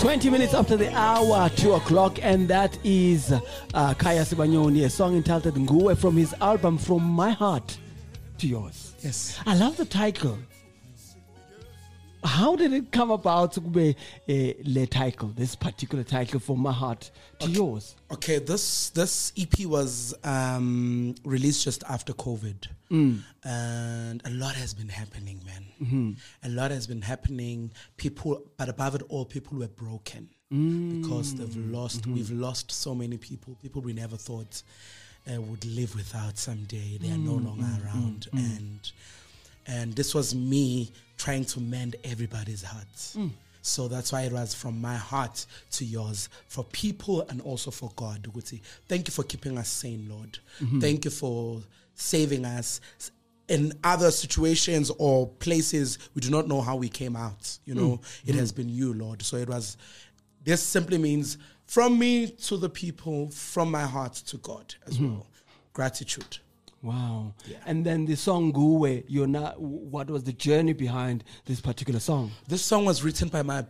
20 0.00 0.28
minutes 0.28 0.52
after 0.52 0.76
the 0.76 0.92
hour, 0.94 1.48
2 1.48 1.72
o'clock, 1.72 2.18
and 2.20 2.46
that 2.48 2.76
is 2.84 3.32
uh, 3.32 3.94
Kaya 3.94 4.20
Sibanyoni, 4.20 4.84
a 4.84 4.90
song 4.90 5.16
entitled 5.16 5.54
Nguwe 5.54 5.96
from 5.96 6.18
his 6.18 6.34
album 6.42 6.76
From 6.76 7.02
My 7.02 7.30
Heart 7.30 7.78
to 8.38 8.46
Yours. 8.46 8.94
Yes. 9.00 9.40
I 9.46 9.54
love 9.54 9.78
the 9.78 9.86
title. 9.86 10.36
How 12.22 12.56
did 12.56 12.72
it 12.72 12.92
come 12.92 13.10
about 13.10 13.52
to 13.52 13.60
be 13.60 13.96
uh, 14.28 14.52
le 14.64 14.86
title, 14.86 15.28
this 15.28 15.54
particular 15.54 16.04
title, 16.04 16.38
From 16.40 16.60
My 16.60 16.72
Heart 16.72 17.10
to 17.40 17.50
Yours? 17.50 17.96
Okay, 18.12 18.38
this 18.38 18.90
this 18.90 19.32
EP 19.38 19.66
was 19.66 20.14
um, 20.24 21.14
released 21.24 21.64
just 21.64 21.82
after 21.88 22.12
COVID, 22.12 22.66
mm. 22.90 23.20
and 23.44 24.22
a 24.24 24.30
lot 24.30 24.54
has 24.54 24.74
been 24.74 24.88
happening, 24.88 25.40
man. 25.46 25.64
Mm-hmm. 25.82 26.10
A 26.44 26.48
lot 26.50 26.70
has 26.70 26.86
been 26.86 27.02
happening. 27.02 27.70
People, 27.96 28.42
but 28.56 28.68
above 28.68 28.94
it 28.96 29.02
all, 29.08 29.24
people 29.24 29.58
were 29.58 29.68
broken 29.68 30.28
mm. 30.52 31.00
because 31.00 31.34
they've 31.34 31.56
lost. 31.56 32.02
Mm-hmm. 32.02 32.14
We've 32.14 32.30
lost 32.32 32.70
so 32.70 32.94
many 32.94 33.16
people. 33.16 33.56
People 33.62 33.80
we 33.80 33.92
never 33.94 34.16
thought 34.16 34.62
uh, 35.32 35.40
would 35.40 35.64
live 35.64 35.94
without 35.94 36.36
someday. 36.38 36.98
They 37.00 37.10
are 37.10 37.18
no 37.18 37.32
mm. 37.38 37.46
longer 37.46 37.86
around, 37.86 38.28
and 38.32 38.92
and 39.70 39.94
this 39.94 40.14
was 40.14 40.34
me 40.34 40.90
trying 41.16 41.44
to 41.44 41.60
mend 41.60 41.96
everybody's 42.02 42.62
hearts. 42.62 43.14
Hmm. 43.14 43.28
So 43.62 43.88
that's 43.88 44.10
why 44.12 44.22
it 44.22 44.32
was 44.32 44.54
from 44.54 44.80
my 44.80 44.96
heart 44.96 45.46
to 45.72 45.84
yours, 45.84 46.28
for 46.48 46.64
people 46.64 47.22
and 47.28 47.40
also 47.42 47.70
for 47.70 47.92
God. 47.94 48.26
Thank 48.88 49.06
you 49.06 49.12
for 49.12 49.22
keeping 49.22 49.56
us 49.58 49.68
sane, 49.68 50.08
Lord. 50.08 50.38
Mm-hmm. 50.60 50.80
Thank 50.80 51.04
you 51.04 51.10
for 51.10 51.60
saving 51.94 52.44
us 52.46 52.80
in 53.48 53.72
other 53.84 54.10
situations 54.10 54.90
or 54.98 55.28
places 55.28 55.98
we 56.14 56.20
do 56.20 56.30
not 56.30 56.48
know 56.48 56.62
how 56.62 56.76
we 56.76 56.88
came 56.88 57.16
out. 57.16 57.58
You 57.64 57.74
know, 57.74 57.98
mm. 57.98 58.28
it 58.28 58.32
mm. 58.34 58.38
has 58.38 58.50
been 58.50 58.68
you, 58.68 58.94
Lord. 58.94 59.22
So 59.22 59.36
it 59.36 59.48
was. 59.48 59.76
This 60.42 60.62
simply 60.62 60.96
means 60.96 61.36
from 61.66 61.98
me 61.98 62.28
to 62.28 62.56
the 62.56 62.70
people, 62.70 63.28
from 63.30 63.70
my 63.70 63.82
heart 63.82 64.14
to 64.14 64.38
God 64.38 64.74
as 64.86 64.94
mm-hmm. 64.94 65.16
well. 65.16 65.26
Gratitude. 65.74 66.38
Wow. 66.82 67.34
And 67.66 67.84
then 67.84 68.06
the 68.06 68.16
song 68.16 68.52
Nguwe, 68.52 69.04
you're 69.06 69.26
not, 69.26 69.60
what 69.60 70.08
was 70.08 70.24
the 70.24 70.32
journey 70.32 70.72
behind 70.72 71.24
this 71.44 71.60
particular 71.60 72.00
song? 72.00 72.30
This 72.48 72.64
song 72.64 72.84
was 72.86 73.02
written 73.02 73.28
by 73.28 73.42
my 73.42 73.64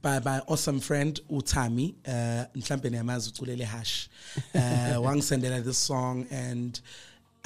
by 0.00 0.18
my 0.20 0.40
awesome 0.48 0.80
friend 0.80 1.20
Utami. 1.30 1.94
Uh, 2.06 2.46
mhlambe 2.54 2.90
niyamazi 2.90 3.30
uCulele 3.30 3.64
Hash. 3.64 4.08
Uh, 4.54 4.58
wangisendela 5.04 5.62
this 5.62 5.76
song 5.78 6.26
and 6.30 6.80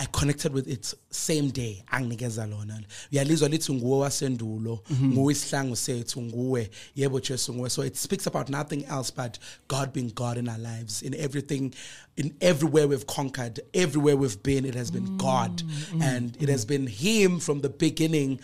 I 0.01 0.07
connected 0.07 0.55
with 0.55 0.67
it 0.67 0.95
same 1.11 1.51
day 1.51 1.85
anginikeza 1.93 2.47
lona. 2.47 2.81
Uyalizwa 3.13 3.49
lithi 3.49 3.73
nguwe 3.73 3.99
wasendulo 3.99 4.81
mhm. 4.91 5.13
nguwe 5.13 5.33
isihlangu 5.33 5.77
sethu 5.77 6.23
nguwe 6.23 6.71
yebo 6.97 7.21
Jesu 7.21 7.55
nguwe. 7.55 7.71
So 7.71 7.85
it 7.85 7.97
speaks 7.97 8.27
about 8.27 8.49
nothing 8.49 8.85
else 8.89 9.13
but 9.17 9.39
God 9.69 9.93
being 9.93 10.11
God 10.15 10.39
in 10.39 10.49
our 10.49 10.59
lives. 10.59 11.03
In 11.03 11.15
everything 11.15 11.75
in 12.17 12.35
everywhere 12.41 12.87
we've 12.89 13.07
conquered 13.07 13.61
everywhere 13.75 14.17
we've 14.17 14.43
been 14.43 14.65
it 14.65 14.75
has 14.75 14.91
been 14.91 15.07
mm, 15.07 15.19
God. 15.19 15.63
Mm, 15.93 16.03
and 16.03 16.37
it 16.37 16.47
mm. 16.47 16.49
has 16.49 16.65
been 16.65 16.87
him 16.87 17.39
from 17.39 17.61
the 17.61 17.69
beginning 17.69 18.41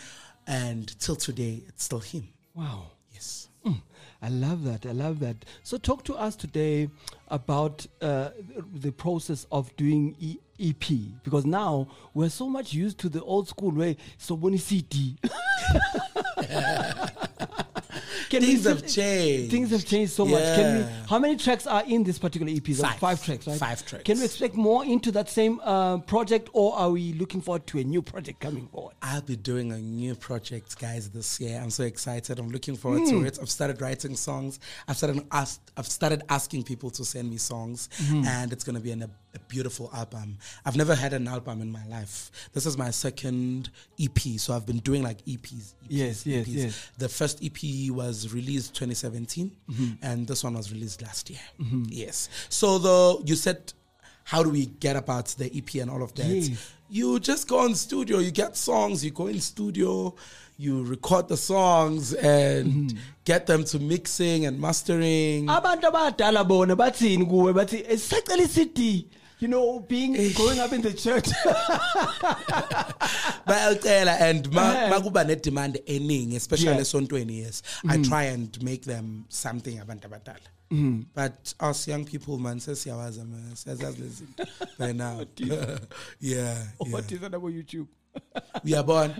and 0.46 0.94
till 1.00 1.16
today 1.16 1.62
it's 1.68 1.84
still 1.84 2.00
him. 2.00 2.28
Wow. 2.54 2.90
yes. 3.14 3.48
Mm, 3.64 3.80
I 4.22 4.28
love 4.28 4.64
that. 4.64 4.86
I 4.86 4.92
love 4.92 5.20
that. 5.20 5.36
So, 5.62 5.76
talk 5.78 6.04
to 6.04 6.14
us 6.14 6.36
today 6.36 6.88
about 7.28 7.86
uh, 8.00 8.30
the 8.74 8.90
process 8.92 9.46
of 9.52 9.74
doing 9.76 10.16
e- 10.18 10.38
EP 10.58 10.86
because 11.22 11.44
now 11.44 11.88
we're 12.14 12.30
so 12.30 12.48
much 12.48 12.72
used 12.72 12.98
to 12.98 13.08
the 13.08 13.22
old 13.22 13.48
school 13.48 13.70
way. 13.70 13.96
So, 14.18 14.34
when 14.34 14.56
CD, 14.58 15.16
Can 18.28 18.42
Things 18.42 18.60
still- 18.60 18.76
have 18.76 18.86
changed. 18.86 19.50
Things 19.50 19.70
have 19.70 19.84
changed 19.84 20.12
so 20.12 20.24
much. 20.24 20.42
Can 20.42 20.78
we? 20.78 20.92
How 21.08 21.18
many 21.18 21.36
tracks 21.36 21.66
are 21.66 21.84
in 21.86 22.02
this 22.02 22.18
particular 22.18 22.52
EP? 22.52 22.66
Five. 22.74 22.98
Five 22.98 23.24
tracks, 23.24 23.46
right? 23.46 23.58
Five 23.58 23.86
tracks. 23.86 24.04
Can 24.04 24.18
we 24.18 24.24
expect 24.24 24.54
more 24.54 24.84
into 24.84 25.12
that 25.12 25.28
same 25.28 25.60
uh, 25.62 25.98
project, 25.98 26.48
or 26.52 26.74
are 26.76 26.90
we 26.90 27.12
looking 27.14 27.40
forward 27.40 27.66
to 27.68 27.78
a 27.78 27.84
new 27.84 28.02
project 28.02 28.40
coming 28.40 28.66
forward? 28.68 28.94
I'll 29.02 29.22
be 29.22 29.36
doing 29.36 29.72
a 29.72 29.78
new 29.78 30.14
project, 30.14 30.78
guys, 30.78 31.10
this 31.10 31.40
year. 31.40 31.60
I'm 31.62 31.70
so 31.70 31.84
excited. 31.84 32.38
I'm 32.38 32.50
looking 32.50 32.76
forward 32.76 33.06
to 33.08 33.24
it. 33.24 33.38
I've 33.40 33.50
started 33.50 33.80
writing 33.80 34.16
songs. 34.16 34.58
I've 34.88 34.96
started 34.96 35.24
ask, 35.32 35.60
I've 35.76 35.86
started 35.86 36.22
asking 36.28 36.64
people 36.64 36.90
to 36.90 37.04
send 37.04 37.30
me 37.30 37.36
songs, 37.38 37.88
and 38.10 38.52
it's 38.52 38.64
gonna 38.64 38.80
be 38.80 38.90
an, 38.92 39.04
a, 39.36 39.38
beautiful 39.48 39.90
album. 39.94 40.38
I've 40.64 40.76
never 40.76 40.94
had 40.94 41.12
an 41.12 41.28
album 41.28 41.62
in 41.62 41.70
my 41.70 41.84
life. 41.86 42.30
This 42.52 42.66
is 42.66 42.76
my 42.76 42.90
second 42.90 43.70
EP, 44.00 44.18
so 44.38 44.54
I've 44.54 44.66
been 44.66 44.78
doing 44.78 45.02
like 45.02 45.24
EPs. 45.24 45.38
EPs 45.46 45.74
Yes, 45.88 46.26
yes, 46.26 46.46
EPs. 46.46 46.54
yes. 46.54 46.90
The 46.98 47.08
first 47.08 47.44
EP 47.44 47.90
was 47.90 48.32
released 48.34 48.74
2017, 48.74 49.50
mm-hmm. 49.70 49.84
and 50.02 50.26
this 50.26 50.42
one 50.44 50.54
was 50.54 50.72
released 50.72 51.02
last 51.02 51.30
year. 51.30 51.40
Mm-hmm. 51.60 51.84
Yes. 51.88 52.28
So 52.48 52.78
the 52.78 53.22
you 53.24 53.36
said. 53.36 53.72
How 54.28 54.42
do 54.42 54.50
we 54.50 54.66
get 54.66 54.96
about 54.96 55.26
the 55.38 55.46
EP 55.56 55.76
and 55.80 55.88
all 55.88 56.02
of 56.02 56.12
that? 56.16 56.26
Yes. 56.26 56.72
you 56.90 57.20
just 57.20 57.46
go 57.48 57.64
in 57.64 57.76
studio, 57.76 58.18
you 58.18 58.30
get 58.30 58.56
songs, 58.56 59.04
you 59.04 59.10
go 59.10 59.26
in 59.28 59.40
studio, 59.40 60.14
you 60.58 60.82
record 60.84 61.28
the 61.28 61.36
songs 61.36 62.14
and 62.14 62.66
mm-hmm. 62.72 62.98
get 63.24 63.46
them 63.46 63.64
to 63.64 63.78
mixing 63.78 64.46
and 64.46 64.60
mastering. 64.60 65.46
abantu 65.48 65.86
abadala 65.86 66.44
bona 66.44 66.76
bathini 66.76 67.24
kuwe 67.26 67.52
bathi 67.52 67.84
"Eh, 67.88 67.98
sisacela 67.98 68.42
i-cd 68.42 69.06
you 69.38 69.48
know 69.48 69.80
being 69.80 70.16
eh. 70.16 70.32
growing 70.34 70.58
up 70.60 70.72
in 70.72 70.82
the 70.82 70.92
church. 70.92 71.26
Bayacela 73.46 74.20
and 74.20 74.50
ma- 74.52 74.72
Eh. 74.72 74.90
makuba 74.90 75.24
nedemand 75.24 75.78
eningi 75.86 76.36
especially 76.36 76.68
Yeah. 76.68 76.80
esontweni 76.80 77.38
yes. 77.42 77.62
I 77.84 77.96
mm-hmm. 77.96 78.02
try 78.02 78.24
and 78.24 78.62
make 78.62 78.82
them 78.84 79.24
something 79.28 79.78
abantu 79.78 80.08
abadala. 80.08 80.48
Mm-hmm. 80.70 81.02
But 81.14 81.54
us 81.60 81.86
young 81.88 82.04
people 82.04 82.38
man 82.38 82.58
sesiyawazi 82.60 83.20
siyazazi 83.54 84.02
lezi 84.02 84.24
zinto. 84.24 84.46
By 84.78 84.92
now 84.92 85.20
yeah 85.36 85.78
oh, 85.78 85.78
yeah 86.20 86.56
what 86.90 87.12
is 87.12 87.20
that 87.20 87.34
about 87.34 87.52
youtube? 87.52 87.86
Uyabona? 88.64 89.14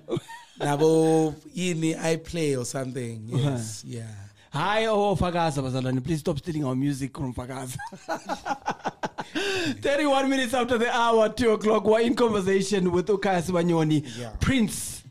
Nabo 0.58 1.34
yini 1.54 1.94
i 1.94 2.16
play 2.16 2.56
or 2.56 2.64
something 2.64 3.28
yes 3.28 3.84
uh-huh. 3.84 3.98
yeah 3.98 4.25
Hi, 4.56 4.86
oh, 4.86 5.14
Fakaza 5.14 5.62
Bazalwane. 5.62 6.02
Please 6.02 6.20
stop 6.20 6.38
stealing 6.38 6.64
our 6.64 6.74
music 6.74 7.14
from 7.14 7.34
Fakaza. 7.34 7.76
31 9.82 10.30
minutes 10.30 10.54
after 10.54 10.78
the 10.78 10.90
hour, 10.96 11.28
2 11.28 11.50
o'clock, 11.50 11.84
we're 11.84 12.00
in 12.00 12.14
conversation 12.14 12.90
with 12.90 13.06
Ukaya 13.08 13.42
Sibanyoni. 13.42 14.02
Yeah. 14.18 14.30
Prince. 14.40 15.04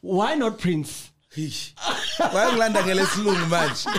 Why 0.00 0.36
not 0.36 0.58
Prince? 0.58 1.10
Eish. 1.36 1.74
wayangilanda 2.34 2.82
ngelesilungu 2.82 3.46
manje 3.46 3.84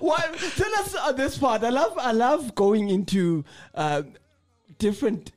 Why? 0.00 0.20
Tell 0.56 0.74
us 0.74 0.94
uh, 0.94 1.10
this 1.12 1.36
part. 1.36 1.64
I 1.64 1.70
love, 1.70 1.98
I 1.98 2.12
love 2.12 2.54
going 2.54 2.90
into 2.90 3.44
uh, 3.74 4.02
different 4.78 5.32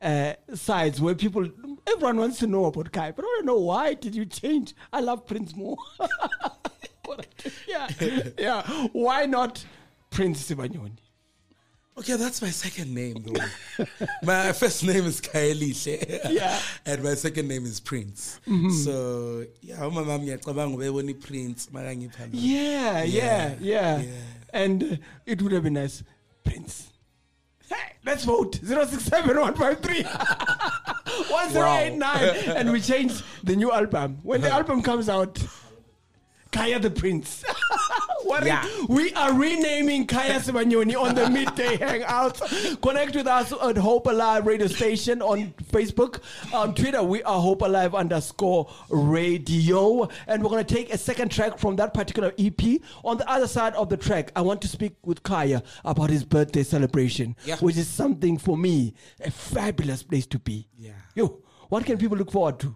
uh, 0.00 0.34
sides 0.54 1.00
where 1.00 1.16
people, 1.16 1.48
everyone 1.88 2.18
wants 2.18 2.38
to 2.38 2.46
know 2.46 2.66
about 2.66 2.92
Kai, 2.92 3.10
but 3.10 3.24
I 3.24 3.38
to 3.40 3.46
know 3.46 3.58
why 3.58 3.94
did 3.94 4.14
you 4.14 4.24
change? 4.24 4.74
I 4.92 5.00
love 5.00 5.26
Prince 5.26 5.56
more. 5.56 5.76
yeah, 7.68 7.88
yeah. 8.38 8.62
Why 8.92 9.26
not 9.26 9.64
Prince 10.10 10.50
Sibanyoni? 10.50 10.98
Okay, 11.98 12.16
that's 12.16 12.42
my 12.42 12.50
second 12.50 12.94
name 12.94 13.24
though. 13.24 13.86
my 14.22 14.52
first 14.52 14.84
name 14.84 15.06
is 15.06 15.20
Kaelihle. 15.20 16.30
Yeah. 16.30 16.60
And 16.84 17.02
my 17.02 17.14
second 17.14 17.48
name 17.48 17.64
is 17.64 17.80
Prince. 17.80 18.38
So 18.84 19.46
yeah, 19.62 19.80
my 19.88 20.02
mom 20.02 20.20
ngiyacabanga 20.20 20.76
ubebona 20.76 21.18
Prince 21.18 21.72
mara 21.72 21.94
ngipha 21.94 22.20
lo. 22.20 22.28
Yeah, 22.32 23.02
yeah, 23.02 23.02
yeah. 23.02 23.56
Yeah, 23.60 24.00
yeah. 24.02 24.10
And 24.52 24.82
uh, 24.82 24.96
it 25.24 25.40
would 25.40 25.52
have 25.52 25.62
been 25.62 25.74
nice. 25.74 26.02
Prince. 26.44 26.92
Hey, 27.68 27.94
let's 28.04 28.24
vote. 28.24 28.56
067 28.62 29.36
153 29.36 30.02
1089. 31.30 32.56
And 32.56 32.72
we 32.72 32.80
change 32.80 33.22
the 33.42 33.56
new 33.56 33.72
album. 33.72 34.18
When 34.22 34.40
the 34.40 34.50
album 34.50 34.82
comes 34.82 35.08
out, 35.08 35.38
Kaya 36.56 36.78
the 36.78 36.90
Prince. 36.90 37.44
Yeah. 38.42 38.66
we 38.88 39.12
are 39.14 39.32
renaming 39.32 40.04
Kaya 40.06 40.40
Sibanyoni 40.40 41.00
on 41.00 41.14
the 41.14 41.30
midday 41.30 41.76
hangout. 41.80 42.40
Connect 42.82 43.14
with 43.14 43.26
us 43.28 43.52
at 43.62 43.76
Hope 43.76 44.08
Alive 44.08 44.44
Radio 44.46 44.66
Station 44.66 45.22
on 45.22 45.54
Facebook. 45.72 46.20
On 46.52 46.74
Twitter, 46.74 47.02
we 47.04 47.22
are 47.22 47.40
Hope 47.40 47.62
Alive 47.62 47.94
underscore 47.94 48.68
radio. 48.90 50.08
And 50.26 50.42
we're 50.42 50.50
going 50.50 50.64
to 50.64 50.74
take 50.74 50.92
a 50.92 50.98
second 50.98 51.30
track 51.30 51.56
from 51.58 51.76
that 51.76 51.94
particular 51.94 52.32
EP. 52.36 52.60
On 53.04 53.16
the 53.16 53.30
other 53.30 53.46
side 53.46 53.74
of 53.74 53.88
the 53.90 53.96
track, 53.96 54.32
I 54.34 54.40
want 54.40 54.60
to 54.62 54.68
speak 54.68 54.96
with 55.04 55.22
Kaya 55.22 55.62
about 55.84 56.10
his 56.10 56.24
birthday 56.24 56.64
celebration, 56.64 57.36
Yeah. 57.44 57.56
which 57.58 57.76
is 57.76 57.86
something 57.86 58.38
for 58.38 58.56
me, 58.56 58.94
a 59.24 59.30
fabulous 59.30 60.02
place 60.02 60.26
to 60.26 60.38
be. 60.40 60.66
Yeah. 60.76 60.90
Yo, 61.14 61.38
what 61.68 61.86
can 61.86 61.96
people 61.96 62.16
look 62.18 62.32
forward 62.32 62.58
to? 62.60 62.74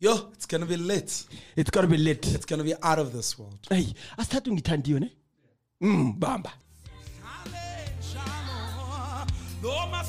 Yo, 0.00 0.30
it's 0.32 0.46
gonna 0.46 0.64
be 0.64 0.76
lit. 0.76 1.24
It's 1.56 1.70
going 1.70 1.84
to 1.84 1.90
be 1.90 1.96
lit. 1.96 2.24
It's 2.32 2.46
gonna 2.46 2.62
be 2.62 2.72
out 2.84 3.00
of 3.00 3.12
this 3.12 3.36
world. 3.36 3.58
Hey, 3.68 3.92
asithathe 4.16 4.52
ngithandiwe 4.52 5.00
ne? 5.00 5.10
Mm, 5.82 6.18
bamba. 6.20 6.52
Noma 9.62 10.04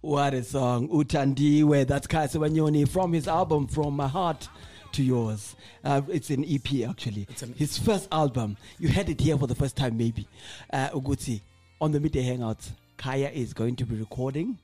What 0.00 0.34
a 0.34 0.42
song. 0.42 0.88
Utandiwe. 0.88 1.86
That's 1.86 2.06
Kai 2.06 2.26
Sibanyoni 2.26 2.88
from 2.88 3.12
his 3.12 3.28
album 3.28 3.66
From 3.66 3.96
My 3.96 4.08
Heart 4.08 4.48
to 4.92 5.02
Yours. 5.02 5.54
Uh, 5.84 6.00
it's 6.08 6.30
an 6.30 6.44
EP 6.48 6.88
actually. 6.88 7.26
an- 7.42 7.52
his 7.54 7.76
first 7.78 8.08
album. 8.10 8.56
You 8.78 8.88
heard 8.88 9.08
it 9.10 9.20
here 9.20 9.36
for 9.36 9.46
the 9.46 9.54
first 9.54 9.76
time, 9.76 9.96
maybe. 9.98 10.26
Uh, 10.72 10.88
Uguti, 10.90 11.42
on 11.80 11.92
the 11.92 12.00
Midday 12.00 12.22
Hangouts, 12.24 12.70
Kaya 12.96 13.28
is 13.30 13.52
going 13.52 13.76
to 13.76 13.84
be 13.84 13.96
recording 13.96 14.58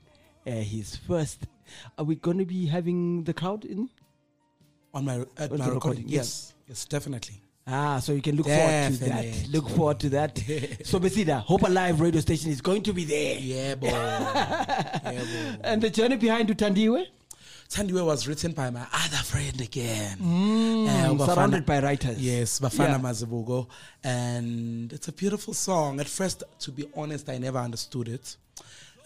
uh, 0.47 0.51
his 0.51 0.95
first. 0.95 1.45
Are 1.97 2.05
we 2.05 2.15
going 2.15 2.39
to 2.39 2.45
be 2.45 2.65
having 2.65 3.23
the 3.23 3.33
crowd 3.33 3.63
in? 3.65 3.89
On 4.93 5.05
my 5.05 5.19
at 5.37 5.51
On 5.51 5.59
my 5.59 5.65
recording, 5.65 5.73
recording, 5.73 6.09
yes, 6.09 6.53
yes, 6.67 6.85
definitely. 6.85 7.41
Ah, 7.69 7.99
so 7.99 8.13
you 8.13 8.21
can 8.21 8.35
look 8.37 8.45
forward 8.47 8.93
to 8.93 9.05
that. 9.05 9.49
Look 9.51 9.69
forward 9.69 9.99
to 9.99 10.09
that. 10.09 10.37
so, 10.85 10.99
Besida, 11.03 11.41
Hope 11.41 11.63
Alive 11.63 11.99
radio 11.99 12.21
station 12.21 12.49
is 12.49 12.61
going 12.61 12.81
to 12.83 12.93
be 12.93 13.03
there. 13.03 13.37
Yeah, 13.39 13.75
boy. 13.75 13.87
yeah, 13.89 15.01
boy. 15.03 15.57
And 15.63 15.81
the 15.81 15.89
journey 15.89 16.15
behind 16.15 16.47
Utandiwe? 16.49 17.05
Tandiwe 17.69 18.05
was 18.05 18.25
written 18.29 18.53
by 18.53 18.69
my 18.69 18.85
other 18.93 19.17
friend 19.17 19.59
again. 19.59 20.17
Mm, 20.19 21.19
Uh, 21.19 21.25
surrounded 21.25 21.65
by 21.65 21.79
writers. 21.81 22.17
Yes, 22.17 22.59
Bafana 22.61 22.91
Yeah. 22.91 22.99
Mazibuko. 22.99 23.67
And 24.01 24.93
it's 24.93 25.09
a 25.09 25.11
beautiful 25.11 25.53
song. 25.53 25.99
At 25.99 26.07
first, 26.07 26.43
to 26.59 26.71
be 26.71 26.87
honest, 26.95 27.27
I 27.27 27.37
never 27.37 27.59
understood 27.59 28.07
it. 28.07 28.37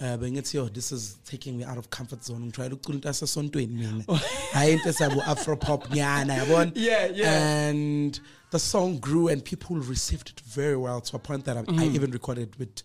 But 0.02 0.24
it's 0.24 0.54
yo, 0.54 0.66
this 0.68 0.92
is 0.92 1.18
taking 1.26 1.58
me 1.60 1.64
out 1.64 1.78
of 1.78 1.90
comfort 1.92 2.24
zone. 2.24 2.52
Try 2.52 2.68
to 2.70 2.76
kulintasa 2.76 3.26
sontweni 3.28 3.70
mina. 3.78 4.04
Hayi 4.54 4.74
into 4.74 4.92
sabu 4.94 5.22
Afro 5.22 5.56
pop 5.56 5.84
nyana, 5.90 6.40
yabona? 6.40 6.72
Yeah, 6.76 7.06
yeah. 7.14 7.68
And 7.70 8.20
the 8.50 8.58
song 8.60 8.98
grew 8.98 9.28
and 9.28 9.46
people 9.46 9.76
received 9.78 10.30
it 10.32 10.40
very 10.42 10.76
well 10.76 11.02
to 11.02 11.16
a 11.18 11.20
point 11.20 11.46
that 11.46 11.56
I, 11.58 11.60
I 11.60 11.64
Mm-hmm. 11.64 11.96
even 11.96 12.12
recorded 12.12 12.56
with 12.58 12.82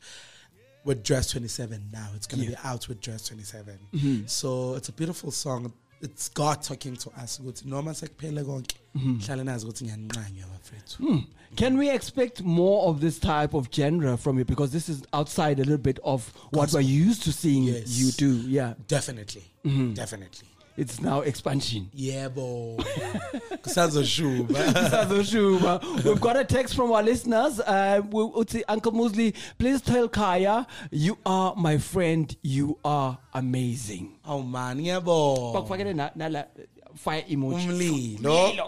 with 0.85 1.03
Dress 1.03 1.31
27 1.33 1.89
now. 1.93 2.09
It's 2.15 2.27
going 2.29 2.45
to 2.45 2.49
be 2.51 2.57
out 2.63 2.87
with 2.87 3.01
Dress 3.01 3.27
27. 3.27 3.79
Mm-hmm. 3.93 4.27
So 4.27 4.75
it's 4.75 4.89
a 4.89 4.93
beautiful 4.93 5.33
song. 5.33 5.73
It's 6.03 6.29
God 6.35 6.63
talking 6.63 6.97
to 6.97 7.11
us. 7.25 7.39
ukuthi 7.41 7.65
noma 7.67 7.95
sekuphele 7.95 8.45
konke 8.45 8.77
hlale 9.27 9.45
nazi 9.45 9.67
ukuthi 9.67 9.85
ngiyanqanywa 9.85 10.47
bafethu 10.49 10.97
Hmm. 10.99 11.19
Can 11.57 11.79
we 11.79 11.89
expect 11.91 12.43
more 12.43 12.89
of 12.91 13.01
this 13.01 13.19
type 13.19 13.55
of 13.55 13.69
genre 13.71 14.17
from 14.17 14.39
you? 14.39 14.45
Because 14.45 14.73
this 14.73 14.89
is 14.89 15.03
outside 15.13 15.59
a 15.59 15.65
little 15.65 15.79
bit 15.79 15.99
of 16.05 16.33
what 16.53 16.73
we're 16.73 16.81
used 17.09 17.23
to 17.23 17.33
seeing 17.33 17.65
Yes. 17.65 17.99
you 17.99 18.11
do. 18.13 18.49
Yeah. 18.49 18.75
definitely 18.89 19.45
Mm-hmm. 19.65 19.95
definitely 19.95 20.49
It's 20.77 21.01
now 21.01 21.21
expansion. 21.21 21.89
Yeah, 21.95 22.29
yebo 22.29 22.77
kusazoshuba 23.63 24.55
Sazoshuba. 24.91 26.05
We've 26.05 26.21
got 26.21 26.37
a 26.37 26.45
text 26.45 26.75
from 26.77 26.93
our 26.93 27.03
listeners. 27.03 27.61
Uh, 27.61 28.03
uthi, 28.13 28.63
Uncle 28.69 28.93
Musley, 28.93 29.35
please 29.59 29.81
tell 29.81 30.09
Kaya, 30.09 30.67
you 30.91 31.17
are 31.25 31.55
my 31.57 31.79
friend. 31.79 32.37
You 32.43 32.79
are 32.85 33.19
amazing. 33.33 34.19
oh 34.27 34.43
man 34.43 34.79
ngiyabonga 34.79 35.55
Bakufakele 35.55 35.95
na- 35.95 36.11
nala 36.15 36.47
fire 36.97 37.23
emoji. 37.29 37.69
umlilo 37.69 38.59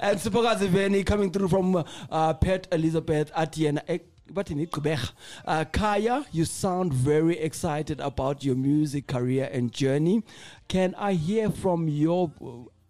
and 0.00 0.18
Sipokazi 0.20 0.68
Veni 0.68 1.04
coming 1.04 1.30
through 1.30 1.48
from 1.48 1.76
uh, 2.10 2.32
Port 2.34 2.68
Elizabeth 2.72 3.32
Atiena. 3.32 3.82
But 4.30 4.50
in 4.50 4.58
Igqibega. 4.58 5.12
uh, 5.46 5.64
Kaya, 5.66 6.24
you 6.32 6.44
sound 6.44 6.92
very 6.92 7.38
excited 7.38 8.00
about 8.00 8.42
your 8.42 8.54
music 8.54 9.06
career 9.06 9.48
and 9.52 9.70
journey. 9.70 10.22
Can 10.68 10.94
I 10.96 11.12
hear 11.12 11.50
from 11.50 11.88
your 11.88 12.32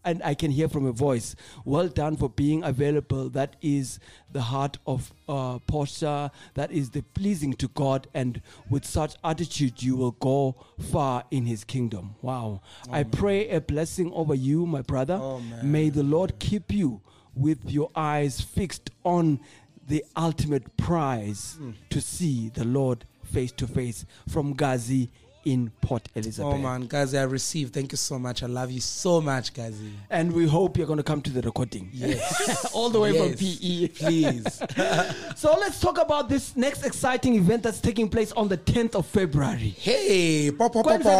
and 0.04 0.22
I 0.22 0.34
can 0.34 0.50
hear 0.50 0.68
from 0.68 0.84
your 0.84 0.92
voice. 0.92 1.34
Well 1.64 1.88
done 1.88 2.16
for 2.16 2.28
being 2.28 2.62
available. 2.62 3.30
That 3.30 3.56
is 3.62 3.98
the 4.30 4.42
heart 4.42 4.78
of 4.86 5.12
uh, 5.28 5.58
posture. 5.60 6.30
That 6.54 6.70
is 6.70 6.90
the 6.90 7.02
pleasing 7.02 7.54
to 7.54 7.68
God, 7.68 8.06
and 8.14 8.42
with 8.68 8.84
such 8.84 9.16
attitude, 9.24 9.82
you 9.82 9.96
will 9.96 10.12
go 10.12 10.56
far 10.92 11.24
in 11.30 11.46
His 11.46 11.64
kingdom. 11.64 12.16
Wow! 12.22 12.60
I 12.90 13.04
pray 13.04 13.48
a 13.48 13.60
blessing 13.60 14.12
over 14.12 14.34
you, 14.34 14.66
my 14.66 14.82
brother. 14.82 15.18
Oh. 15.20 15.42
May 15.62 15.88
the 15.88 16.02
Lord 16.02 16.38
keep 16.38 16.72
you 16.72 17.00
with 17.34 17.70
your 17.70 17.90
eyes 17.96 18.40
fixed 18.40 18.90
on 19.04 19.40
the 19.88 20.04
ultimate 20.16 20.76
prize 20.76 21.56
Hmm. 21.58 21.70
to 21.90 22.00
see 22.00 22.50
the 22.54 22.64
Lord 22.64 23.04
face 23.24 23.52
to 23.52 23.66
face 23.66 24.04
from 24.28 24.54
Gazi 24.54 25.08
in 25.44 25.70
Port 25.82 26.08
Elizabeth. 26.14 26.54
oh 26.54 26.56
man 26.56 26.88
Gazi 26.88 27.18
I 27.18 27.24
received 27.24 27.74
thank 27.74 27.92
you 27.92 27.98
so 27.98 28.18
much 28.18 28.42
I 28.42 28.46
love 28.46 28.70
you 28.70 28.80
so 28.80 29.20
much 29.20 29.52
Gazi 29.52 29.92
And 30.08 30.32
we 30.32 30.46
hope 30.46 30.78
you're 30.78 30.86
going 30.86 30.96
to 30.96 31.02
come 31.02 31.20
to 31.20 31.30
the 31.30 31.42
recording. 31.42 31.90
yes 31.92 32.64
All 32.74 32.88
the 32.88 32.98
way 32.98 33.12
from 33.18 33.34
PE. 33.34 33.88
please 33.88 34.44
So 35.36 35.52
let's 35.60 35.80
talk 35.80 35.98
about 36.00 36.30
this 36.30 36.56
next 36.56 36.82
exciting 36.86 37.34
event 37.34 37.62
that's 37.62 37.80
taking 37.80 38.08
place 38.08 38.32
on 38.32 38.48
the 38.48 38.56
10th 38.56 38.94
of 38.94 39.04
February. 39.06 39.74
hey 39.80 40.50
po, 40.50 40.70
po, 40.70 40.82
po, 40.82 40.98
po. 40.98 41.10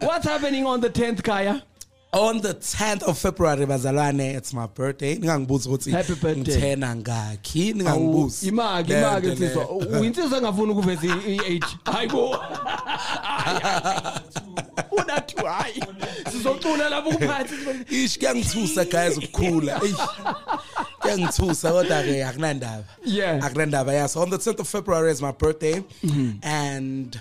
What's 0.00 0.26
happening 0.26 0.64
on 0.66 0.80
the 0.80 0.90
10th, 0.90 1.22
Kaya? 1.22 1.62
On 2.14 2.40
the 2.40 2.54
10th 2.54 3.02
of 3.02 3.18
February 3.18 3.66
bazalwane 3.66 4.34
it's 4.36 4.54
my 4.54 4.66
birthday. 4.66 5.16
Ningangibuza 5.16 5.68
ukuthi 5.70 5.90
Happy 5.90 6.14
birthday. 6.14 6.42
ngithena 6.42 6.96
ngakhi? 6.96 7.72
Ningangibuza. 7.74 8.46
Imake 8.46 8.88
Le 8.92 8.98
imake 9.00 9.26
nto 9.26 9.28
le. 9.28 9.34
nsizwa 9.34 9.70
uyinsizwa 10.00 10.38
engafuni 10.38 10.72
ukuveza 10.72 11.06
i-age 11.06 11.66
hayibo 11.84 12.38
unathu 14.90 15.46
hayi. 15.46 15.82
Sizocula 16.32 16.88
lapho 16.88 17.10
kuphansi 17.10 17.54
ish 17.90 18.18
kuyangithusa 18.18 18.84
guys 18.84 19.18
ukukhula. 19.18 19.80
Kuyangithusa 21.00 21.72
kodwa 21.72 22.02
ke 22.02 22.24
akunandaba. 22.24 22.84
Yeah. 23.04 23.44
akunandaba 23.44 23.92
yeah. 23.92 24.06
So 24.08 24.20
on 24.22 24.30
the 24.30 24.38
10th 24.38 24.60
of 24.60 24.68
February 24.68 25.10
is 25.12 25.20
my 25.22 25.32
birthday. 25.32 25.80
Mm-hmm. 26.04 26.30
And 26.42 27.20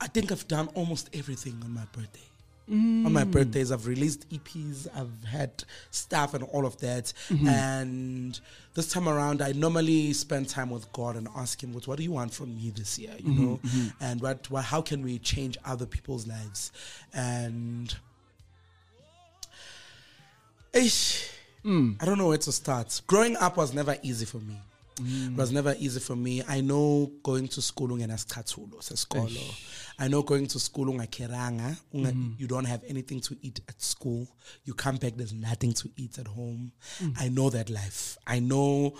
I 0.00 0.08
think 0.08 0.30
I've 0.30 0.46
done 0.46 0.68
almost 0.74 1.08
everything 1.14 1.54
on 1.64 1.72
my 1.72 1.84
birthday 1.92 2.20
on 2.68 3.12
my 3.12 3.24
mm. 3.24 3.30
birthdays 3.30 3.70
I've 3.70 3.86
released 3.86 4.28
EPs 4.30 4.88
I've 4.96 5.24
had 5.24 5.64
stuff 5.90 6.34
and 6.34 6.42
all 6.44 6.66
of 6.66 6.76
that. 6.78 7.12
Mm-hmm. 7.28 7.48
And 7.48 8.40
this 8.74 8.88
time 8.88 9.08
around 9.08 9.40
I 9.40 9.52
normally 9.52 10.12
spend 10.12 10.48
time 10.48 10.70
with 10.70 10.92
God 10.92 11.16
and 11.16 11.28
ask 11.36 11.62
him 11.62 11.72
what 11.72 11.86
what 11.86 11.98
do 11.98 12.02
you 12.02 12.12
want 12.12 12.34
from 12.34 12.56
me 12.56 12.70
this 12.70 12.98
year? 12.98 13.14
You 13.18 13.32
mm-hmm, 13.32 13.44
know? 13.44 13.60
Mm-hmm. 13.62 14.04
and 14.04 14.20
what, 14.20 14.50
what 14.50 14.64
how 14.64 14.82
can 14.82 15.02
we 15.02 15.18
change 15.18 15.56
other 15.64 15.86
people's 15.86 16.26
lives? 16.26 16.72
And 17.14 17.94
Ish. 20.72 21.30
Mm. 21.64 22.00
I 22.00 22.04
don't 22.04 22.18
know 22.18 22.28
where 22.28 22.38
to 22.38 22.52
start. 22.52 23.00
Growing 23.06 23.36
up 23.36 23.56
was 23.56 23.72
never 23.72 23.96
easy 24.02 24.24
for 24.26 24.38
me. 24.38 24.60
It 24.98 25.36
was 25.36 25.52
never 25.52 25.74
easy 25.78 26.00
for 26.00 26.16
me. 26.16 26.42
I 26.48 26.62
know 26.62 27.10
going 27.22 27.48
to 27.48 27.60
school 27.60 27.88
ungenasikhathulo 27.88 28.78
sesikolo. 28.80 29.42
I 29.98 30.08
know 30.08 30.22
going 30.22 30.46
to 30.46 30.58
school 30.58 30.86
ungakeranga, 30.86 31.76
unga, 31.94 32.12
you 32.38 32.46
don't 32.46 32.64
have 32.64 32.82
anything 32.88 33.20
to 33.20 33.36
eat 33.42 33.60
at 33.68 33.80
school. 33.82 34.26
You 34.64 34.74
come 34.74 34.96
back 34.96 35.14
there's 35.16 35.32
nothing 35.34 35.72
to 35.74 35.90
eat 35.96 36.18
at 36.18 36.26
home. 36.28 36.72
I 37.18 37.28
know 37.28 37.50
that 37.50 37.68
life. 37.70 38.16
I 38.26 38.40
know 38.40 38.94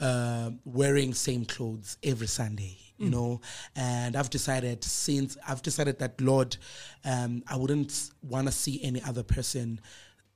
uh, 0.00 0.50
wearing 0.64 1.14
same 1.14 1.44
clothes 1.44 1.96
every 2.02 2.26
Sunday, 2.28 2.76
you 2.96 3.10
know. 3.10 3.40
And 3.76 4.16
I've 4.16 4.30
decided 4.30 4.84
since 4.84 5.36
I've 5.48 5.62
decided 5.62 5.98
that 5.98 6.20
Lord, 6.20 6.56
um, 7.04 7.42
I 7.48 7.56
wouldn't 7.56 8.10
want 8.22 8.46
to 8.46 8.52
see 8.52 8.80
any 8.82 9.02
other 9.02 9.22
person 9.22 9.80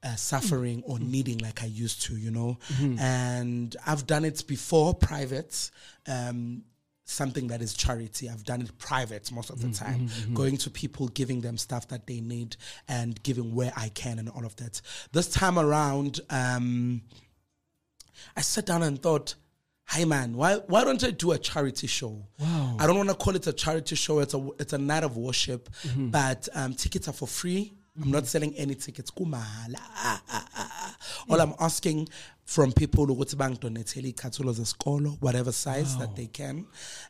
uh, 0.05 0.15
suffering 0.17 0.83
or 0.87 0.99
needing 0.99 1.39
like 1.39 1.63
I 1.63 1.67
used 1.67 2.03
to, 2.03 2.17
you 2.17 2.31
know. 2.31 2.59
And 2.99 3.75
I've 3.87 4.07
done 4.07 4.25
it 4.25 4.45
before, 4.47 4.95
private. 4.95 5.71
Um, 6.07 6.65
something 7.07 7.49
that 7.49 7.61
is 7.61 7.75
charity. 7.75 8.31
I've 8.31 8.45
done 8.45 8.63
it 8.63 8.79
private 8.79 9.31
most 9.31 9.51
of 9.51 9.61
the 9.61 9.71
time, 9.71 10.09
going 10.33 10.57
to 10.59 10.71
people, 10.71 11.09
giving 11.09 11.41
them 11.43 11.59
stuff 11.59 11.89
that 11.89 12.07
they 12.07 12.21
need, 12.21 12.57
and 12.89 13.23
giving 13.23 13.55
where 13.55 13.73
I 13.77 13.89
can, 13.91 14.19
and 14.19 14.29
all 14.31 14.45
of 14.47 14.57
that. 14.57 14.81
This 15.13 15.29
time 15.29 15.59
around, 15.59 16.21
um, 16.31 17.03
I 18.37 18.41
sat 18.41 18.65
down 18.67 18.83
and 18.83 19.03
thought, 19.03 19.35
"Hey 19.91 20.05
man, 20.07 20.35
why 20.35 20.57
why 20.67 20.85
don't 20.85 21.03
I 21.05 21.11
do 21.11 21.33
a 21.33 21.39
charity 21.39 21.87
show? 21.87 22.27
Wow. 22.39 22.77
I 22.79 22.87
don't 22.87 22.97
want 22.97 23.11
to 23.11 23.15
call 23.17 23.37
it 23.37 23.47
a 23.47 23.53
charity 23.53 23.97
show. 23.97 24.21
It's 24.21 24.33
a 24.35 24.49
it's 24.59 24.73
a 24.73 24.79
night 24.79 25.05
of 25.05 25.17
worship, 25.17 25.69
but 25.97 26.49
um, 26.55 26.73
tickets 26.75 27.07
are 27.09 27.13
for 27.13 27.29
free. 27.29 27.73
I'm 28.01 28.11
not 28.11 28.27
selling 28.27 28.55
any 28.57 28.75
tickets. 28.75 29.11
Kumahala. 29.11 29.79
Ah, 29.79 30.21
ah, 30.29 30.47
ah, 30.57 30.71
ah. 30.83 30.97
All 31.31 31.41
I'm 31.41 31.55
asking 31.61 32.09
from 32.45 32.73
people 32.73 33.11
ukuthi 33.11 33.37
bangidonethele 33.37 34.09
ikhathulo 34.09 34.53
zesikolo 34.53 35.19
whatever 35.21 35.53
size 35.53 35.99
that 35.99 36.15
they 36.17 36.27
can. 36.27 36.65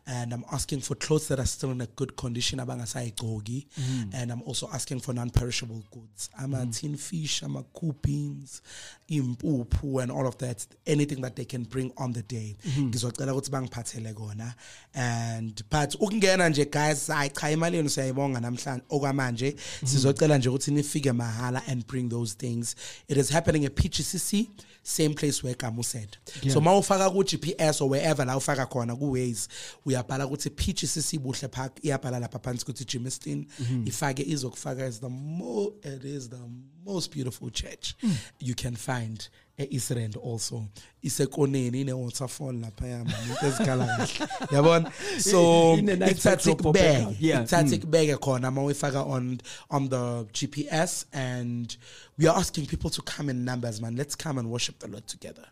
And 0.06 0.32
i'm 0.32 0.44
asking 0.52 0.80
for 0.80 0.94
clothes 0.96 1.28
that 1.28 1.38
are 1.38 1.46
still 1.46 1.70
in 1.70 1.80
a 1.80 1.86
good 1.86 2.16
condition 2.16 2.60
abangasayigcoki. 2.60 3.66
Mm-hmm. 3.78 4.14
And 4.14 4.32
i'm 4.32 4.42
also 4.42 4.68
asking 4.72 5.00
for 5.00 5.14
non-perishable 5.14 5.82
goods 5.90 6.30
ama-tin 6.38 6.90
mm-hmm. 6.90 6.96
fish 6.96 7.42
I'm 7.42 7.56
ama-coupings 7.56 8.62
impuphu 9.10 10.02
and 10.02 10.10
all 10.10 10.26
of 10.26 10.38
that. 10.38 10.66
Anything 10.86 11.20
that 11.22 11.36
they 11.36 11.44
can 11.44 11.64
bring 11.64 11.92
on 11.96 12.12
the 12.12 12.22
day. 12.22 12.56
Mm-hmm. 12.66 12.90
Ngizocela 12.90 13.32
ukuthi 13.32 13.50
bangiphathele 13.50 14.14
kona. 14.14 14.54
And 14.94 15.62
but 15.70 15.94
ukungena 16.00 16.48
nje 16.48 16.64
guys 16.64 17.08
hayi 17.08 17.30
cha 17.30 17.50
imali 17.50 17.76
yenu 17.76 17.88
siyayibonga 17.88 18.40
namhlanje 18.40 18.84
okwamanje. 18.90 19.56
Sizocela 19.84 20.38
nje 20.38 20.48
ukuthi 20.48 20.70
nifike 20.70 21.12
mahala 21.12 21.62
and 21.66 21.86
bring 21.86 22.08
those 22.08 22.34
things. 22.34 22.76
It 23.08 23.16
is 23.16 23.30
happening 23.30 23.64
at 23.64 23.74
PGCC 23.74 24.48
same 24.84 25.14
place 25.14 25.23
place 25.24 25.42
where 25.42 25.54
Kamu 25.54 25.84
said. 25.84 26.16
Yeah. 26.42 26.52
So 26.52 26.60
mawufaka 26.60 27.10
ku 27.12 27.24
GPS 27.24 27.80
or 27.80 27.88
wherever 27.88 28.24
la 28.24 28.36
ufaka 28.36 28.66
khona 28.68 28.96
ku 28.98 29.12
Waze 29.12 29.48
uyabhala 29.86 30.26
ukuthi 30.26 30.50
PGCC 30.50 31.18
Buhle 31.18 31.48
Park 31.50 31.80
iyabhala 31.82 32.20
lapha 32.20 32.38
phansi 32.38 32.64
ukuthi 32.64 32.84
Germiston 32.84 33.46
Mm-hmm. 33.60 33.86
ifake 33.88 34.22
izokufaka 34.22 34.86
is 34.88 35.00
the 35.00 35.08
mo 35.08 35.72
it 35.82 36.04
is 36.04 36.28
the 36.28 36.40
most 36.84 37.10
beautiful 37.12 37.50
church 37.50 37.94
Mm. 38.02 38.12
you 38.40 38.54
can 38.54 38.76
find 38.76 39.28
Rand 39.58 40.16
also 40.16 40.64
isekoneni 41.02 41.80
ine 41.80 41.92
waterfall 41.92 42.54
lapha 42.54 42.86
yama 42.86 43.12
into 43.28 43.46
ezikhala 43.46 43.86
kahle 43.86 44.28
yabona 44.52 44.92
so 45.20 45.74
In 45.74 45.88
a 45.88 45.96
nice 45.96 46.10
ithatha 46.14 46.50
ikubeke. 46.50 47.16
Yeah. 47.20 47.42
ithatha 47.44 47.66
Mm. 47.66 47.72
ikubeke 47.74 48.16
khona 48.16 48.50
mawuyifaka 48.50 49.06
on 49.06 49.40
on 49.70 49.88
the 49.88 50.24
GPS 50.32 51.06
and 51.12 51.76
we 52.18 52.26
are 52.26 52.36
asking 52.38 52.66
people 52.66 52.90
to 52.90 53.02
come 53.02 53.28
in 53.30 53.44
numbers 53.44 53.80
man 53.80 53.96
let's 53.96 54.16
come 54.16 54.38
and 54.38 54.50
worship 54.50 54.78
the 54.80 54.88
Lord 54.88 55.06
together 55.06 55.44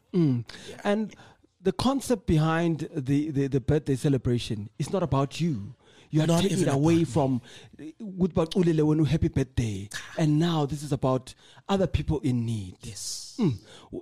And 0.84 1.14
the 1.64 1.72
concept 1.72 2.26
behind 2.26 2.88
the, 2.94 3.30
the, 3.30 3.46
the 3.46 3.60
birthday 3.60 3.94
celebration 3.94 4.68
is 4.80 4.92
not 4.92 5.04
about 5.04 5.40
you. 5.40 5.74
You 6.12 6.22
are 6.22 6.26
Not 6.26 6.42
taking 6.42 6.60
it 6.60 6.68
away 6.68 7.04
from 7.04 7.40
good 7.78 8.34
Bakulile 8.34 8.82
when 8.86 9.02
happy 9.04 9.28
birthday. 9.28 9.88
And 10.18 10.38
now 10.38 10.66
this 10.66 10.82
is 10.82 10.92
about 10.92 11.34
other 11.68 11.86
people 11.86 12.20
in 12.20 12.44
need. 12.44 12.76
yes 12.82 13.22
Mm. 13.38 13.58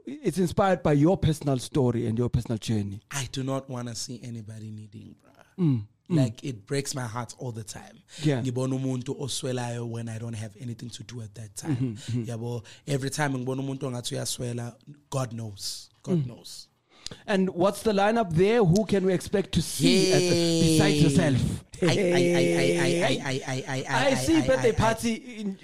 It's 0.07 0.39
inspired 0.39 0.83
by 0.83 0.93
your 0.95 1.17
personal 1.17 1.59
story 1.59 2.07
and 2.07 2.19
your 2.19 2.29
personal 2.29 2.59
journey. 2.59 3.01
I 3.11 3.29
do 3.33 3.43
not 3.43 3.71
want 3.71 3.89
to 3.89 3.95
see 3.95 4.21
anybody 4.23 4.71
needing, 4.71 5.15
bruh. 5.23 5.45
Hmm. 5.57 5.77
Hmm. 6.09 6.17
Like 6.17 6.43
it 6.43 6.67
breaks 6.67 6.95
my 6.95 7.05
heart 7.07 7.35
all 7.39 7.53
the 7.53 7.63
time. 7.63 7.99
Yeah. 8.23 8.43
Ngibona 8.43 8.75
umuntu 8.77 9.17
oswelayo 9.21 9.89
when 9.89 10.09
I 10.09 10.19
don't 10.19 10.35
have 10.35 10.57
anything 10.61 10.91
to 10.91 11.05
do 11.05 11.21
at 11.23 11.33
that 11.37 11.55
mm-hmm, 11.55 11.75
time. 11.75 11.97
Mm-hmm. 11.97 12.25
Yabo, 12.25 12.65
every 12.89 13.11
time 13.11 13.33
ngibona 13.39 13.63
umuntu 13.63 13.87
ongathi 13.87 14.15
uyaswela, 14.15 14.75
God 15.09 15.33
knows. 15.33 15.91
God 16.03 16.19
hmm. 16.19 16.29
knows. 16.29 16.67
And 17.27 17.51
what's 17.51 17.83
the 17.83 17.93
lineup 17.93 18.33
there? 18.33 18.65
Who 18.65 18.87
can 18.87 19.05
we 19.05 19.13
expect 19.13 19.53
to 19.53 19.63
see 19.63 20.13
the, 20.13 20.79
besides 20.79 21.03
yourself? 21.03 21.65
I 21.83 24.15
see 24.15 24.43
birthday 24.43 24.73
party 24.73 25.15
in 25.15 25.57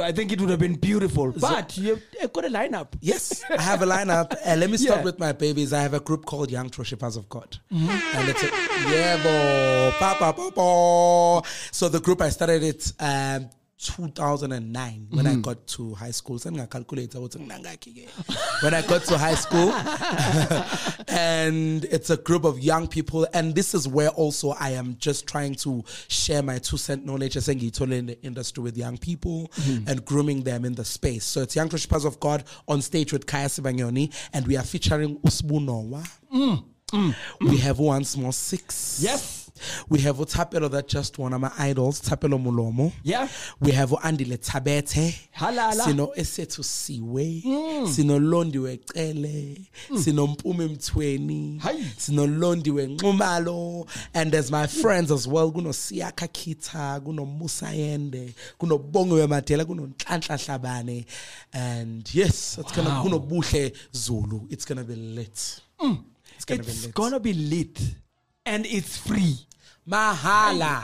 I 0.00 0.12
think 0.12 0.32
it 0.32 0.40
would 0.40 0.50
have 0.50 0.58
been 0.58 0.76
beautiful. 0.76 1.32
But 1.32 1.72
so, 1.72 1.82
you've 1.82 2.32
got 2.32 2.44
a 2.44 2.48
lineup. 2.48 2.88
Yes, 3.00 3.44
I 3.50 3.60
have 3.60 3.82
a 3.82 3.86
lineup. 3.86 4.34
uh, 4.46 4.56
let 4.56 4.70
me 4.70 4.76
start 4.76 5.00
yeah. 5.00 5.04
with 5.04 5.18
my 5.18 5.32
babies. 5.32 5.72
I 5.72 5.82
have 5.82 5.94
a 5.94 6.00
group 6.00 6.24
called 6.24 6.50
Young 6.50 6.70
Worshippers 6.76 7.16
of 7.16 7.28
God. 7.28 7.58
Mm-hmm. 7.72 7.90
And 7.90 8.28
it's 8.28 8.42
a, 8.42 8.46
yeah, 8.90 9.22
bo, 9.22 9.92
pa, 9.98 10.14
pa, 10.18 10.32
pa, 10.32 10.50
pa. 10.50 11.42
So 11.70 11.88
the 11.88 12.00
group 12.00 12.22
I 12.22 12.30
started 12.30 12.62
it. 12.62 12.92
Um, 12.98 13.50
2009 13.82 14.92
mm-hmm. 14.92 15.16
when 15.16 15.26
I 15.26 15.34
got 15.36 15.66
to 15.68 15.94
high 15.94 16.10
school. 16.10 16.38
So 16.38 16.48
I'm 16.48 16.54
gonna 16.56 16.66
calculate 16.68 17.14
what. 17.14 17.34
When 18.62 18.74
I 18.74 18.82
got 18.82 19.02
to 19.04 19.18
high 19.18 19.34
school. 19.34 19.72
and 21.08 21.84
it's 21.86 22.10
a 22.10 22.16
group 22.16 22.44
of 22.44 22.60
young 22.60 22.86
people. 22.86 23.26
And 23.34 23.54
this 23.54 23.74
is 23.74 23.88
where 23.88 24.10
also 24.10 24.50
I 24.50 24.70
am 24.70 24.96
just 24.98 25.26
trying 25.26 25.54
to 25.56 25.82
share 26.08 26.42
my 26.42 26.58
two 26.58 26.76
cent 26.76 27.04
knowledge 27.04 27.36
as 27.36 27.48
in 27.48 28.06
the 28.06 28.18
industry 28.22 28.62
with 28.62 28.76
young 28.76 28.96
people 28.98 29.50
mm-hmm. 29.56 29.88
and 29.88 30.04
grooming 30.04 30.42
them 30.42 30.64
in 30.64 30.74
the 30.74 30.84
space. 30.84 31.24
So 31.24 31.42
it's 31.42 31.56
Young 31.56 31.68
Worshippers 31.68 32.04
of 32.04 32.20
God 32.20 32.44
on 32.68 32.82
stage 32.82 33.12
with 33.12 33.26
Kaya 33.26 33.46
Sibanyoni, 33.46 34.12
and 34.32 34.46
we 34.46 34.56
are 34.56 34.62
featuring 34.62 35.18
Usbunowa. 35.18 36.08
Mm, 36.32 36.64
mm. 36.92 37.14
We 37.40 37.58
have 37.58 37.78
one 37.78 38.04
small 38.04 38.32
six. 38.32 39.00
Yes 39.02 39.41
we 39.90 39.98
have 39.98 40.18
uthapelo 40.18 40.70
that 40.70 40.88
just 40.88 41.18
one 41.18 41.32
of 41.32 41.40
my 41.40 41.50
idols 41.58 42.00
tapelo 42.00 42.38
mulomo 42.38 42.92
yeah. 43.02 43.28
we 43.60 43.72
have 43.72 43.92
u-andile 43.92 44.38
Halala. 45.32 45.84
sino 45.84 46.08
esethu 46.14 46.64
siwe 46.64 47.42
mm. 47.44 47.88
sinolondi 47.94 48.58
wecele 48.58 49.58
mm. 49.90 50.02
sinompuma 50.02 50.64
emthweni 50.64 51.62
sinolondi 51.96 52.70
wenxumalo 52.70 53.86
and 54.14 54.32
there's 54.32 54.50
my 54.50 54.66
hmm. 54.66 54.80
friends 54.80 55.10
as 55.10 55.26
well 55.26 55.50
Guno 55.50 55.72
siyaka 55.72 56.28
kita. 56.28 57.00
Guno 57.00 57.24
musayende. 57.24 58.34
Guno 58.58 58.74
yende 58.74 58.88
kunobongiwe 58.88 59.26
Guno 59.26 59.66
kunonhlanhla 59.66 60.36
hlabane 60.36 61.04
and 61.52 62.14
yes 62.14 62.58
it's 62.58 62.76
wow. 62.76 62.84
gonna 62.84 63.02
kunobuhle 63.02 63.72
zulu 63.92 64.46
it's 64.50 64.64
gonna 64.64 64.84
be 64.84 64.94
lit 64.94 65.60
mm. 65.80 66.04
it's 66.36 66.44
gonna 66.44 66.62
it's 66.62 66.80
be 66.80 66.86
lit 66.86 66.94
gonna 66.94 67.20
be 67.20 67.32
lit 67.32 67.80
and 68.44 68.66
it's 68.66 68.96
free 68.98 69.36
Mahala. 69.86 70.82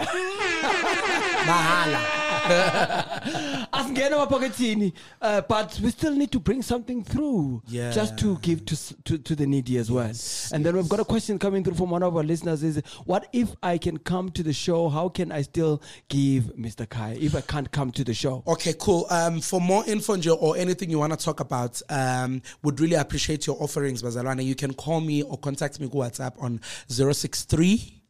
Mahala. 1.47 2.18
asingena 3.73 4.17
emaphakethini 4.17 4.93
uh, 5.23 5.41
but 5.49 5.81
we 5.83 5.91
still 5.91 6.15
need 6.15 6.31
to 6.31 6.41
bring 6.41 6.63
something 6.63 7.03
through 7.05 7.63
Yeah. 7.69 7.93
just 7.93 8.17
to 8.19 8.37
give 8.43 8.65
to, 8.67 8.77
to 9.05 9.19
to 9.19 9.35
the 9.37 9.47
needy 9.47 9.79
as 9.79 9.91
well. 9.91 10.11
And 10.53 10.65
then 10.65 10.75
we've 10.77 10.89
got 10.89 11.01
a 11.01 11.05
question 11.05 11.39
coming 11.39 11.63
through 11.65 11.75
from 11.77 11.91
one 11.91 12.03
of 12.03 12.17
our 12.17 12.23
listeners 12.25 12.63
is 12.63 12.83
what 13.05 13.27
if 13.33 13.49
i 13.63 13.79
can 13.79 13.99
come 13.99 14.31
to 14.31 14.43
the 14.43 14.53
show? 14.53 14.89
How 14.89 15.09
can 15.09 15.33
i 15.33 15.43
still 15.43 15.83
give 16.09 16.45
mr 16.57 16.89
kai? 16.89 17.17
If 17.21 17.35
i 17.35 17.41
can't 17.41 17.71
come 17.71 17.91
to 17.93 18.05
the 18.05 18.15
show. 18.15 18.43
Okay, 18.47 18.75
cool. 18.79 19.07
Um, 19.11 19.41
for 19.41 19.61
more 19.61 19.85
info 19.87 20.17
or 20.37 20.57
anything 20.57 20.91
you 20.91 20.99
want 20.99 21.13
to 21.19 21.25
talk 21.25 21.41
about, 21.41 21.81
um, 21.91 22.41
would 22.63 22.81
really 22.81 22.95
appreciate 22.97 23.47
your 23.47 23.57
offerings, 23.63 24.03
Bazalwana. 24.03 24.45
You 24.45 24.55
can 24.55 24.73
call 24.75 25.01
me 25.01 25.23
or 25.23 25.37
contact 25.39 25.79
me 25.81 25.87
on 25.87 25.93
WhatsApp 25.93 26.33
on 26.43 26.61
063 26.89 28.03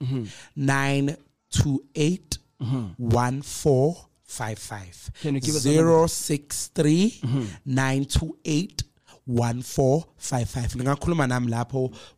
928 0.57 2.39
five 4.29 4.59
five. 4.59 4.97
Can 5.23 5.35
you 5.35 5.41
give 5.41 5.57
us 5.57 5.63
zero 5.63 6.07
six 6.07 6.71
three 6.75 7.21
nine 7.67 8.05
two 8.05 8.37
eight 8.45 8.85
one 9.27 9.63
four 9.63 10.05
five 10.17 10.49
five. 10.49 10.75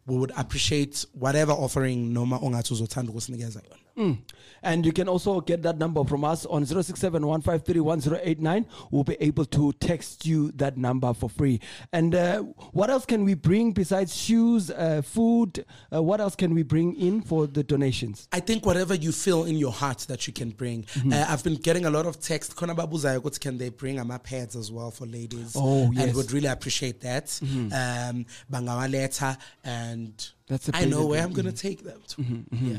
We 0.06 0.16
would 0.16 0.32
appreciate 0.36 1.06
whatever 1.20 1.52
offering 1.52 2.12
noma 2.12 2.36
ongathi 2.36 2.72
uzothanda 2.74 3.10
ukusinikeza 3.12 3.60
yona. 3.60 3.76
Mm. 4.00 4.18
And 4.62 4.84
you 4.84 4.92
can 4.92 5.08
also 5.08 5.40
get 5.40 5.62
that 5.62 5.78
number 5.78 6.04
from 6.04 6.24
us 6.24 6.44
on 6.46 6.66
067 6.66 7.26
153 7.26 8.64
We'll 8.90 9.04
be 9.04 9.16
able 9.20 9.44
to 9.46 9.72
text 9.74 10.26
you 10.26 10.52
that 10.52 10.76
number 10.76 11.14
for 11.14 11.30
free. 11.30 11.60
And 11.92 12.14
uh, 12.14 12.40
what 12.72 12.90
else 12.90 13.06
can 13.06 13.24
we 13.24 13.34
bring 13.34 13.72
besides 13.72 14.14
shoes, 14.14 14.70
uh, 14.70 15.02
food? 15.02 15.64
Uh, 15.92 16.02
what 16.02 16.20
else 16.20 16.36
can 16.36 16.54
we 16.54 16.62
bring 16.62 16.94
in 16.96 17.22
for 17.22 17.46
the 17.46 17.62
donations? 17.62 18.28
I 18.32 18.40
think 18.40 18.66
whatever 18.66 18.94
you 18.94 19.12
feel 19.12 19.44
in 19.44 19.56
your 19.56 19.72
heart 19.72 20.00
that 20.08 20.26
you 20.26 20.32
can 20.32 20.50
bring. 20.50 20.84
Mm-hmm. 20.84 21.12
Uh, 21.12 21.26
I've 21.28 21.44
been 21.44 21.56
getting 21.56 21.84
a 21.86 21.90
lot 21.90 22.06
of 22.06 22.20
text. 22.20 22.56
Khona 22.56 22.74
babuzayo 22.76 23.20
ukuthi 23.20 23.40
can 23.40 23.58
they 23.58 23.70
bring 23.70 23.98
ama 23.98 24.18
pads 24.18 24.56
as 24.56 24.70
well 24.70 24.90
for 24.90 25.06
ladies? 25.06 25.54
Oh, 25.56 25.84
And 25.84 25.94
yes. 25.94 26.08
Mm-hmm. 26.08 26.16
would 26.16 26.32
really 26.32 26.48
appreciate 26.48 27.00
that. 27.00 27.38
Um, 27.42 28.26
bangawaleta 28.52 29.38
and 29.64 30.30
That's 30.48 30.68
a 30.68 30.76
I 30.76 30.84
know 30.84 31.06
where. 31.06 31.22
I'm 31.22 31.32
going 31.32 31.46
to 31.46 31.52
take 31.52 31.84
them 31.84 32.00
to. 32.08 32.24
Yeah. 32.52 32.78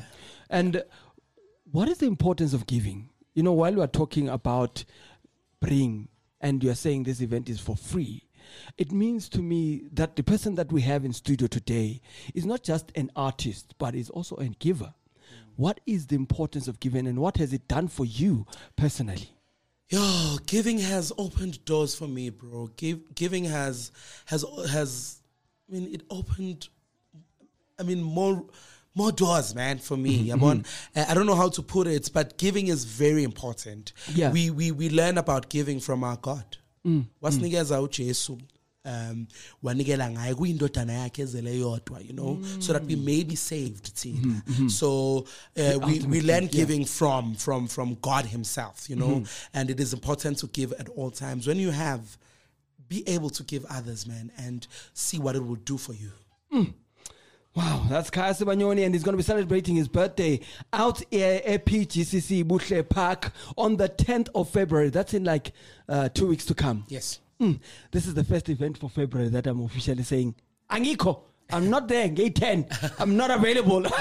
And 0.50 0.76
uh, 0.78 0.82
what 1.72 1.88
is 1.90 2.00
the 2.00 2.06
importance 2.06 2.54
of 2.54 2.68
giving? 2.68 3.10
You 3.34 3.44
know, 3.44 3.54
while 3.54 3.74
we 3.74 3.82
are 3.82 3.88
talking 3.88 4.30
about 4.30 4.84
bring 5.60 6.10
and 6.40 6.64
you're 6.64 6.76
saying 6.76 7.04
this 7.04 7.22
event 7.22 7.50
is 7.50 7.60
for 7.60 7.76
free, 7.76 8.28
it 8.78 8.92
means 8.92 9.30
to 9.30 9.42
me 9.42 9.84
that 9.94 10.16
the 10.16 10.24
person 10.24 10.56
that 10.56 10.72
we 10.72 10.82
have 10.82 11.06
in 11.06 11.14
studio 11.14 11.48
today 11.48 12.02
is 12.34 12.46
not 12.46 12.64
just 12.64 12.92
an 12.96 13.10
artist, 13.16 13.76
but 13.78 13.96
is 13.96 14.10
also 14.10 14.36
a 14.38 14.48
giver. 14.48 14.94
What 15.56 15.80
is 15.86 16.08
the 16.08 16.16
importance 16.16 16.68
of 16.68 16.80
giving 16.80 17.08
and 17.08 17.20
what 17.20 17.38
has 17.38 17.54
it 17.54 17.68
done 17.68 17.88
for 17.88 18.06
you 18.06 18.46
personally? 18.76 19.30
Yo, 19.90 20.38
giving 20.46 20.80
has 20.80 21.12
opened 21.18 21.64
doors 21.66 21.94
for 21.94 22.08
me, 22.08 22.30
bro. 22.30 22.70
Give, 22.78 23.00
giving 23.14 23.44
has 23.46 23.92
has 24.26 24.46
has 24.70 25.22
I 25.70 25.74
mean 25.74 25.94
it 25.94 26.04
opened 26.10 26.70
I 27.78 27.84
mean 27.84 28.02
more 28.02 28.46
more 28.96 29.12
doors, 29.12 29.56
man, 29.56 29.78
for 29.80 29.98
me. 29.98 30.30
Yabon? 30.30 30.66
Uh, 30.96 31.06
I 31.08 31.14
don't 31.14 31.26
know 31.26 31.36
how 31.36 31.50
to 31.50 31.62
put 31.62 31.88
it, 31.88 32.10
but 32.14 32.38
giving 32.38 32.68
is 32.68 32.84
very 32.86 33.24
important. 33.24 33.94
Yeah. 34.14 34.32
We 34.32 34.50
we 34.50 34.72
we 34.72 34.90
learn 34.90 35.18
about 35.18 35.50
giving 35.50 35.80
from 35.80 36.04
our 36.04 36.18
God. 36.18 36.58
Wasinikeza 37.22 37.82
uJesu. 37.82 38.40
Um, 38.84 39.28
wanikela 39.64 40.10
ngaye 40.12 40.36
kuyindodana 40.36 40.94
yakhe 40.94 41.22
ezele 41.22 41.60
yodwa 41.60 42.00
you 42.02 42.14
know 42.14 42.40
so 42.60 42.74
that 42.74 42.84
we 42.88 42.96
may 42.96 43.24
be 43.24 43.36
saved 43.36 43.94
thina 43.94 44.42
so 44.72 45.28
uh, 45.56 45.78
we, 45.86 46.00
we 46.00 46.22
learn 46.22 46.48
giving 46.48 46.84
from 46.86 47.36
from 47.36 47.68
from 47.68 47.96
god 48.02 48.26
himself 48.26 48.90
you 48.90 48.96
know 48.96 49.24
and 49.54 49.70
it 49.70 49.80
is 49.80 49.94
important 49.94 50.40
to 50.40 50.48
give 50.48 50.74
at 50.80 50.90
all 50.98 51.12
times 51.12 51.46
when 51.46 51.60
you 51.60 51.70
have 51.70 52.18
be 52.90 53.04
able 53.08 53.30
to 53.30 53.44
give 53.44 53.64
others 53.70 54.08
man 54.08 54.32
and 54.40 54.68
see 54.96 55.20
what 55.20 55.36
it 55.36 55.46
will 55.46 55.62
do 55.64 55.78
for 55.78 55.94
you 55.94 56.12
Wow, 57.54 57.86
that's 57.90 58.10
Kaya 58.10 58.34
Sibanyoni, 58.34 58.86
and 58.86 58.96
he's 58.96 59.04
going 59.04 59.14
to 59.14 59.18
be 59.18 59.24
celebrating 59.24 59.76
his 59.76 59.90
birthday 59.90 60.40
out 60.72 61.04
here 61.12 61.42
at 61.46 61.66
PGCC 61.66 62.46
Buhle 62.46 62.88
Park 62.88 63.34
on 63.58 63.76
the 63.76 63.90
10th 63.90 64.30
of 64.34 64.50
February. 64.50 64.90
That's 64.90 65.14
in 65.14 65.26
like 65.26 65.52
uh, 65.90 66.08
two 66.10 66.28
weeks 66.28 66.46
to 66.46 66.54
come. 66.56 66.86
yes 66.88 67.20
Mm, 67.42 67.60
This 67.92 68.06
is 68.06 68.14
the 68.14 68.24
first 68.24 68.48
event 68.50 68.78
for 68.78 68.90
February 68.90 69.28
that 69.30 69.48
I'm 69.48 69.62
officially 69.64 70.04
saying, 70.04 70.36
Angiko. 70.70 71.24
I'm 71.52 71.70
not 71.70 71.88
there. 71.88 72.08
Gate 72.10 72.36
10. 72.36 72.66
I'm 73.00 73.16
not 73.18 73.30
available. 73.32 73.82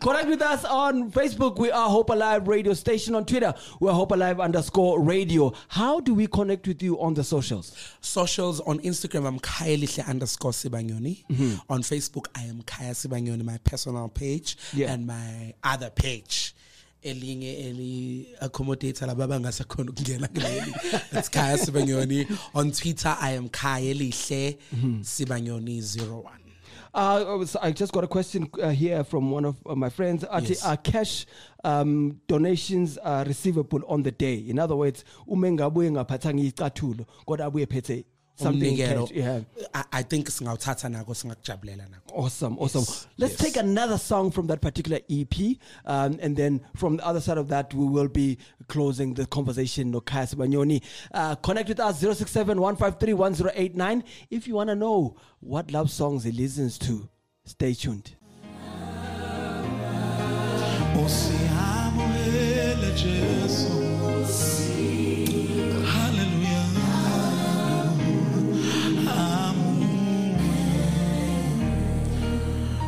Connect 0.00 0.28
with 0.28 0.42
us 0.42 0.64
on 0.64 1.10
Facebook. 1.10 1.58
We 1.58 1.70
are 1.70 1.88
Hope 1.88 2.10
Alive 2.10 2.46
Radio 2.48 2.74
Station. 2.74 3.14
On 3.14 3.24
Twitter, 3.24 3.54
we're 3.80 3.92
Hope 3.92 4.12
Alive 4.12 4.40
underscore 4.40 5.00
radio. 5.00 5.52
How 5.68 6.00
do 6.00 6.12
we 6.14 6.26
connect 6.26 6.68
with 6.68 6.82
you 6.82 7.00
on 7.00 7.14
the 7.14 7.24
socials? 7.24 7.74
Socials 8.00 8.60
on 8.60 8.80
Instagram, 8.80 9.26
I'm 9.26 9.38
Kayalihle 9.40 10.06
underscore 10.06 10.50
Sibanyoni. 10.52 11.24
Mm-hmm. 11.28 11.54
On 11.72 11.80
Facebook, 11.82 12.26
I 12.34 12.42
am 12.42 12.62
Kaya 12.62 12.90
Sibanyoni, 12.92 13.42
my 13.44 13.58
personal 13.64 14.08
page 14.08 14.56
Yeah. 14.74 14.92
and 14.92 15.06
my 15.06 15.54
other 15.62 15.88
page. 15.90 16.54
Elinye 17.04 17.52
eli 17.68 18.26
accommodator 18.40 19.06
laba 19.08 19.26
bangasakhona 19.26 19.90
ukungena 19.90 20.28
kuleli 20.28 20.74
it's 21.12 21.28
Kaya 21.28 21.58
Sibanyoni 21.58 22.26
on 22.54 22.70
Twitter 22.72 23.16
I 23.20 23.30
am 23.36 23.48
Kaya 23.48 23.94
Lihle 23.94 24.56
Mm-hmm. 24.74 25.00
Sibanyoni 25.02 25.80
01 25.80 26.22
Uh, 26.96 27.44
I 27.60 27.68
I 27.68 27.72
just 27.72 27.92
got 27.92 28.04
a 28.04 28.06
question 28.06 28.48
uh, 28.62 28.68
here 28.68 29.02
from 29.02 29.32
one 29.32 29.44
of 29.44 29.56
uh, 29.66 29.74
my 29.74 29.88
friends. 29.88 30.24
Ati, 30.30 30.50
Yes. 30.50 30.64
Are 30.64 30.76
cash 30.76 31.26
um, 31.64 32.20
donations 32.28 32.98
uh, 33.02 33.24
receivable 33.26 33.80
on 33.88 34.04
the 34.04 34.12
day? 34.12 34.36
In 34.48 34.60
other 34.60 34.76
words, 34.76 35.04
ume 35.26 35.52
ngabuye 35.52 35.90
ngaphathanga 35.90 36.42
icathulo 36.42 37.04
kodwa 37.26 37.46
abuye 37.46 37.66
phethe 37.66 38.04
something 38.36 38.78
in 38.78 38.88
Umnikelo. 38.88 39.08
cash. 39.08 39.16
Yeah. 39.16 39.40
I, 39.74 39.84
I 39.92 40.02
think 40.02 40.28
singawuthatha 40.28 40.88
nako 40.88 41.14
singakujabulela 41.14 41.86
nako 41.88 42.14
Awesome, 42.16 42.56
awesome. 42.58 42.80
Yes, 42.80 43.06
Let's 43.18 43.32
yes. 43.32 43.40
take 43.42 43.56
another 43.56 43.98
song 43.98 44.30
from 44.30 44.46
that 44.46 44.60
particular 44.60 45.00
EP, 45.10 45.34
um, 45.84 46.18
and 46.22 46.36
then 46.36 46.60
from 46.76 46.96
the 46.98 47.06
other 47.06 47.20
side 47.20 47.38
of 47.38 47.48
that, 47.48 47.74
we 47.74 47.86
will 47.86 48.08
be 48.08 48.38
closing 48.68 49.14
the 49.14 49.26
conversation. 49.26 49.90
No 49.90 50.00
Kaya 50.00 50.26
Banyoni. 50.26 50.82
Uh, 51.12 51.34
connect 51.36 51.68
with 51.68 51.80
us 51.80 51.98
067 52.00 52.60
153 52.60 53.14
1089 53.14 54.04
if 54.30 54.46
you 54.46 54.54
want 54.54 54.68
to 54.70 54.76
know 54.76 55.16
what 55.40 55.70
love 55.72 55.90
songs 55.90 56.24
he 56.24 56.30
listens 56.32 56.78
to. 56.78 57.08
Stay 57.44 57.74
tuned. 57.74 58.14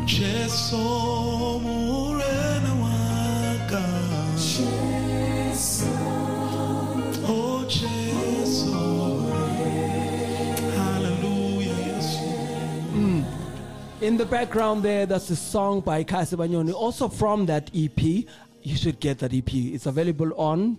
Jesu 0.06 0.76
murena 1.58 2.72
waka. 2.80 3.84
Oh 7.28 7.66
Jesu. 7.68 8.72
Hallelujah. 10.76 11.74
Yes. 11.86 12.18
Hmm. 12.92 13.22
In 14.00 14.16
the 14.16 14.24
background 14.24 14.84
there, 14.84 15.06
that's 15.06 15.28
a 15.30 15.36
song 15.36 15.80
by 15.80 16.04
Kaya 16.04 16.24
Banyoni, 16.24 16.72
also 16.72 17.08
from 17.08 17.46
that 17.46 17.68
EP. 17.74 18.00
You 18.00 18.76
should 18.76 19.00
get 19.00 19.18
that 19.18 19.34
EP. 19.34 19.52
It's 19.52 19.86
available 19.86 20.32
on 20.40 20.78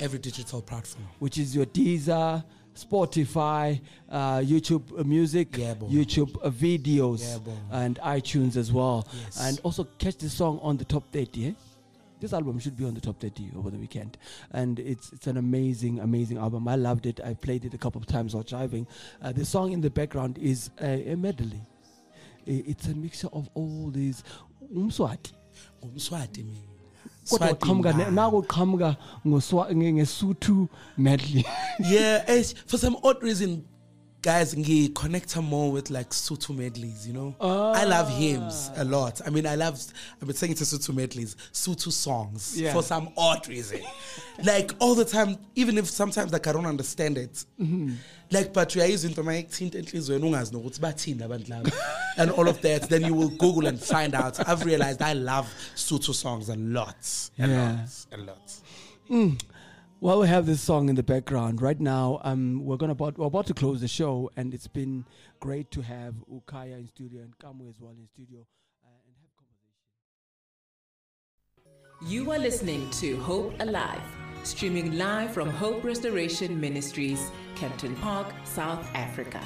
every 0.00 0.18
digital 0.18 0.62
platform 0.62 1.04
which 1.18 1.36
is 1.38 1.54
your 1.54 1.66
Deezer, 1.66 2.42
Spotify, 2.74 3.80
uh, 4.08 4.38
YouTube 4.38 5.04
Music, 5.04 5.56
Yeah. 5.56 5.74
YouTube 5.74 6.36
uh, 6.42 6.50
videos, 6.50 7.20
Yeah, 7.46 7.52
and 7.70 7.98
iTunes 8.00 8.56
as 8.56 8.72
well. 8.72 9.06
Yes. 9.24 9.40
And 9.40 9.60
also 9.62 9.84
catch 9.98 10.16
the 10.16 10.28
song 10.30 10.58
on 10.62 10.76
the 10.76 10.84
top 10.84 11.04
30. 11.12 11.48
Eh? 11.48 11.52
This 12.20 12.32
album 12.32 12.58
should 12.60 12.76
be 12.76 12.84
on 12.84 12.94
the 12.94 13.00
top 13.00 13.18
30 13.20 13.50
over 13.56 13.70
the 13.70 13.78
weekend. 13.78 14.16
And 14.52 14.78
it's 14.78 15.12
it's 15.12 15.26
an 15.26 15.36
amazing, 15.38 15.98
amazing 16.00 16.38
album. 16.38 16.68
I 16.68 16.76
loved 16.76 17.06
it. 17.06 17.20
I 17.20 17.34
played 17.34 17.64
it 17.64 17.74
a 17.74 17.78
couple 17.78 18.00
of 18.00 18.06
times 18.06 18.34
while 18.34 18.44
driving. 18.44 18.86
Uh, 19.20 19.32
the 19.32 19.44
song 19.44 19.72
in 19.72 19.80
the 19.80 19.90
background 19.90 20.38
is 20.38 20.70
a, 20.80 21.12
a 21.12 21.16
medley. 21.16 21.60
It's 22.46 22.86
a 22.86 22.94
mixture 22.94 23.28
of 23.32 23.48
all 23.54 23.90
these. 23.90 24.22
Umswati. 24.74 25.32
ngumswati 25.84 26.42
mina 26.44 26.71
Kodwa 27.30 27.52
uqhamuka 27.52 27.92
man. 27.92 28.14
uqhamuka 28.38 28.96
ngesuthu 29.92 30.68
medley. 30.96 31.44
yeah, 31.78 32.24
for 32.66 32.78
some 32.78 32.96
odd 33.04 33.22
reason, 33.22 33.64
guys, 34.22 34.54
ngi 34.54 34.94
connect 34.94 35.32
her 35.32 35.42
more 35.42 35.72
with 35.72 35.90
like 35.90 36.10
Sutu 36.10 36.56
medleys. 36.56 37.06
You 37.06 37.12
know, 37.12 37.34
I 37.40 37.84
love 37.84 38.06
ah. 38.08 38.16
hymns 38.16 38.70
a 38.76 38.84
lot. 38.84 39.20
I 39.26 39.30
mean, 39.30 39.46
I 39.46 39.56
love. 39.56 39.80
I've 40.20 40.26
been 40.28 40.36
singing 40.36 40.56
to 40.56 40.64
Sutu 40.64 40.94
medleys, 40.94 41.36
Sutu 41.52 41.90
songs 41.92 42.58
Yeah. 42.60 42.72
for 42.72 42.82
some 42.82 43.10
odd 43.16 43.46
reason. 43.48 43.80
like 44.44 44.72
all 44.78 44.94
the 44.94 45.04
time, 45.04 45.36
even 45.56 45.76
if 45.76 45.90
sometimes 45.90 46.32
like 46.32 46.46
I 46.46 46.52
don't 46.52 46.66
understand 46.66 47.18
it. 47.18 47.44
Mm-hmm. 47.60 47.94
Like, 48.30 48.52
but 48.54 48.74
we 48.74 48.80
are 48.80 48.86
using 48.86 49.12
to 49.14 49.22
my 49.22 49.42
teen 49.42 49.70
enhliziyweni 49.70 50.24
ungazi 50.24 50.52
nokuthi 50.52 50.80
bathini 50.80 51.22
abantu 51.22 51.48
laba 51.50 51.72
and 52.16 52.30
all 52.30 52.48
of 52.48 52.60
that. 52.62 52.88
Then 52.88 53.02
you 53.04 53.14
will 53.14 53.28
Google 53.30 53.66
and 53.66 53.78
find 53.80 54.14
out. 54.14 54.38
I've 54.48 54.64
realized 54.64 55.02
I 55.02 55.12
love 55.14 55.48
Sutu 55.74 56.14
songs 56.14 56.48
a 56.48 56.56
lot, 56.56 56.96
a 57.38 57.46
Yeah. 57.48 57.72
lot, 57.72 58.06
a 58.12 58.16
lot. 58.18 58.52
Mm. 59.10 59.38
Well, 60.02 60.18
we 60.18 60.26
have 60.26 60.46
this 60.46 60.60
song 60.60 60.88
in 60.88 60.96
the 60.96 61.04
background 61.04 61.62
right 61.62 61.78
now. 61.78 62.20
Um, 62.24 62.64
we're 62.64 62.76
gonna 62.76 62.90
about 62.90 63.16
we're 63.18 63.28
about 63.28 63.46
to 63.46 63.54
close 63.54 63.80
the 63.80 63.86
show, 63.86 64.32
and 64.36 64.52
it's 64.52 64.66
been 64.66 65.04
great 65.38 65.70
to 65.70 65.80
have 65.80 66.14
Ukaya 66.28 66.76
in 66.76 66.88
studio 66.88 67.22
and 67.22 67.38
Kamu 67.38 67.70
as 67.70 67.80
well 67.80 67.92
in 67.92 68.08
studio 68.08 68.44
uh. 68.84 68.88
You 72.04 72.32
are 72.32 72.38
listening 72.40 72.90
to 72.90 73.16
Hope 73.18 73.54
Alive, 73.60 74.02
streaming 74.42 74.98
live 74.98 75.32
from 75.32 75.48
Hope 75.48 75.84
Restoration 75.84 76.60
Ministries, 76.60 77.30
Kempton 77.54 77.94
Park, 77.94 78.34
South 78.42 78.84
Africa. 78.96 79.40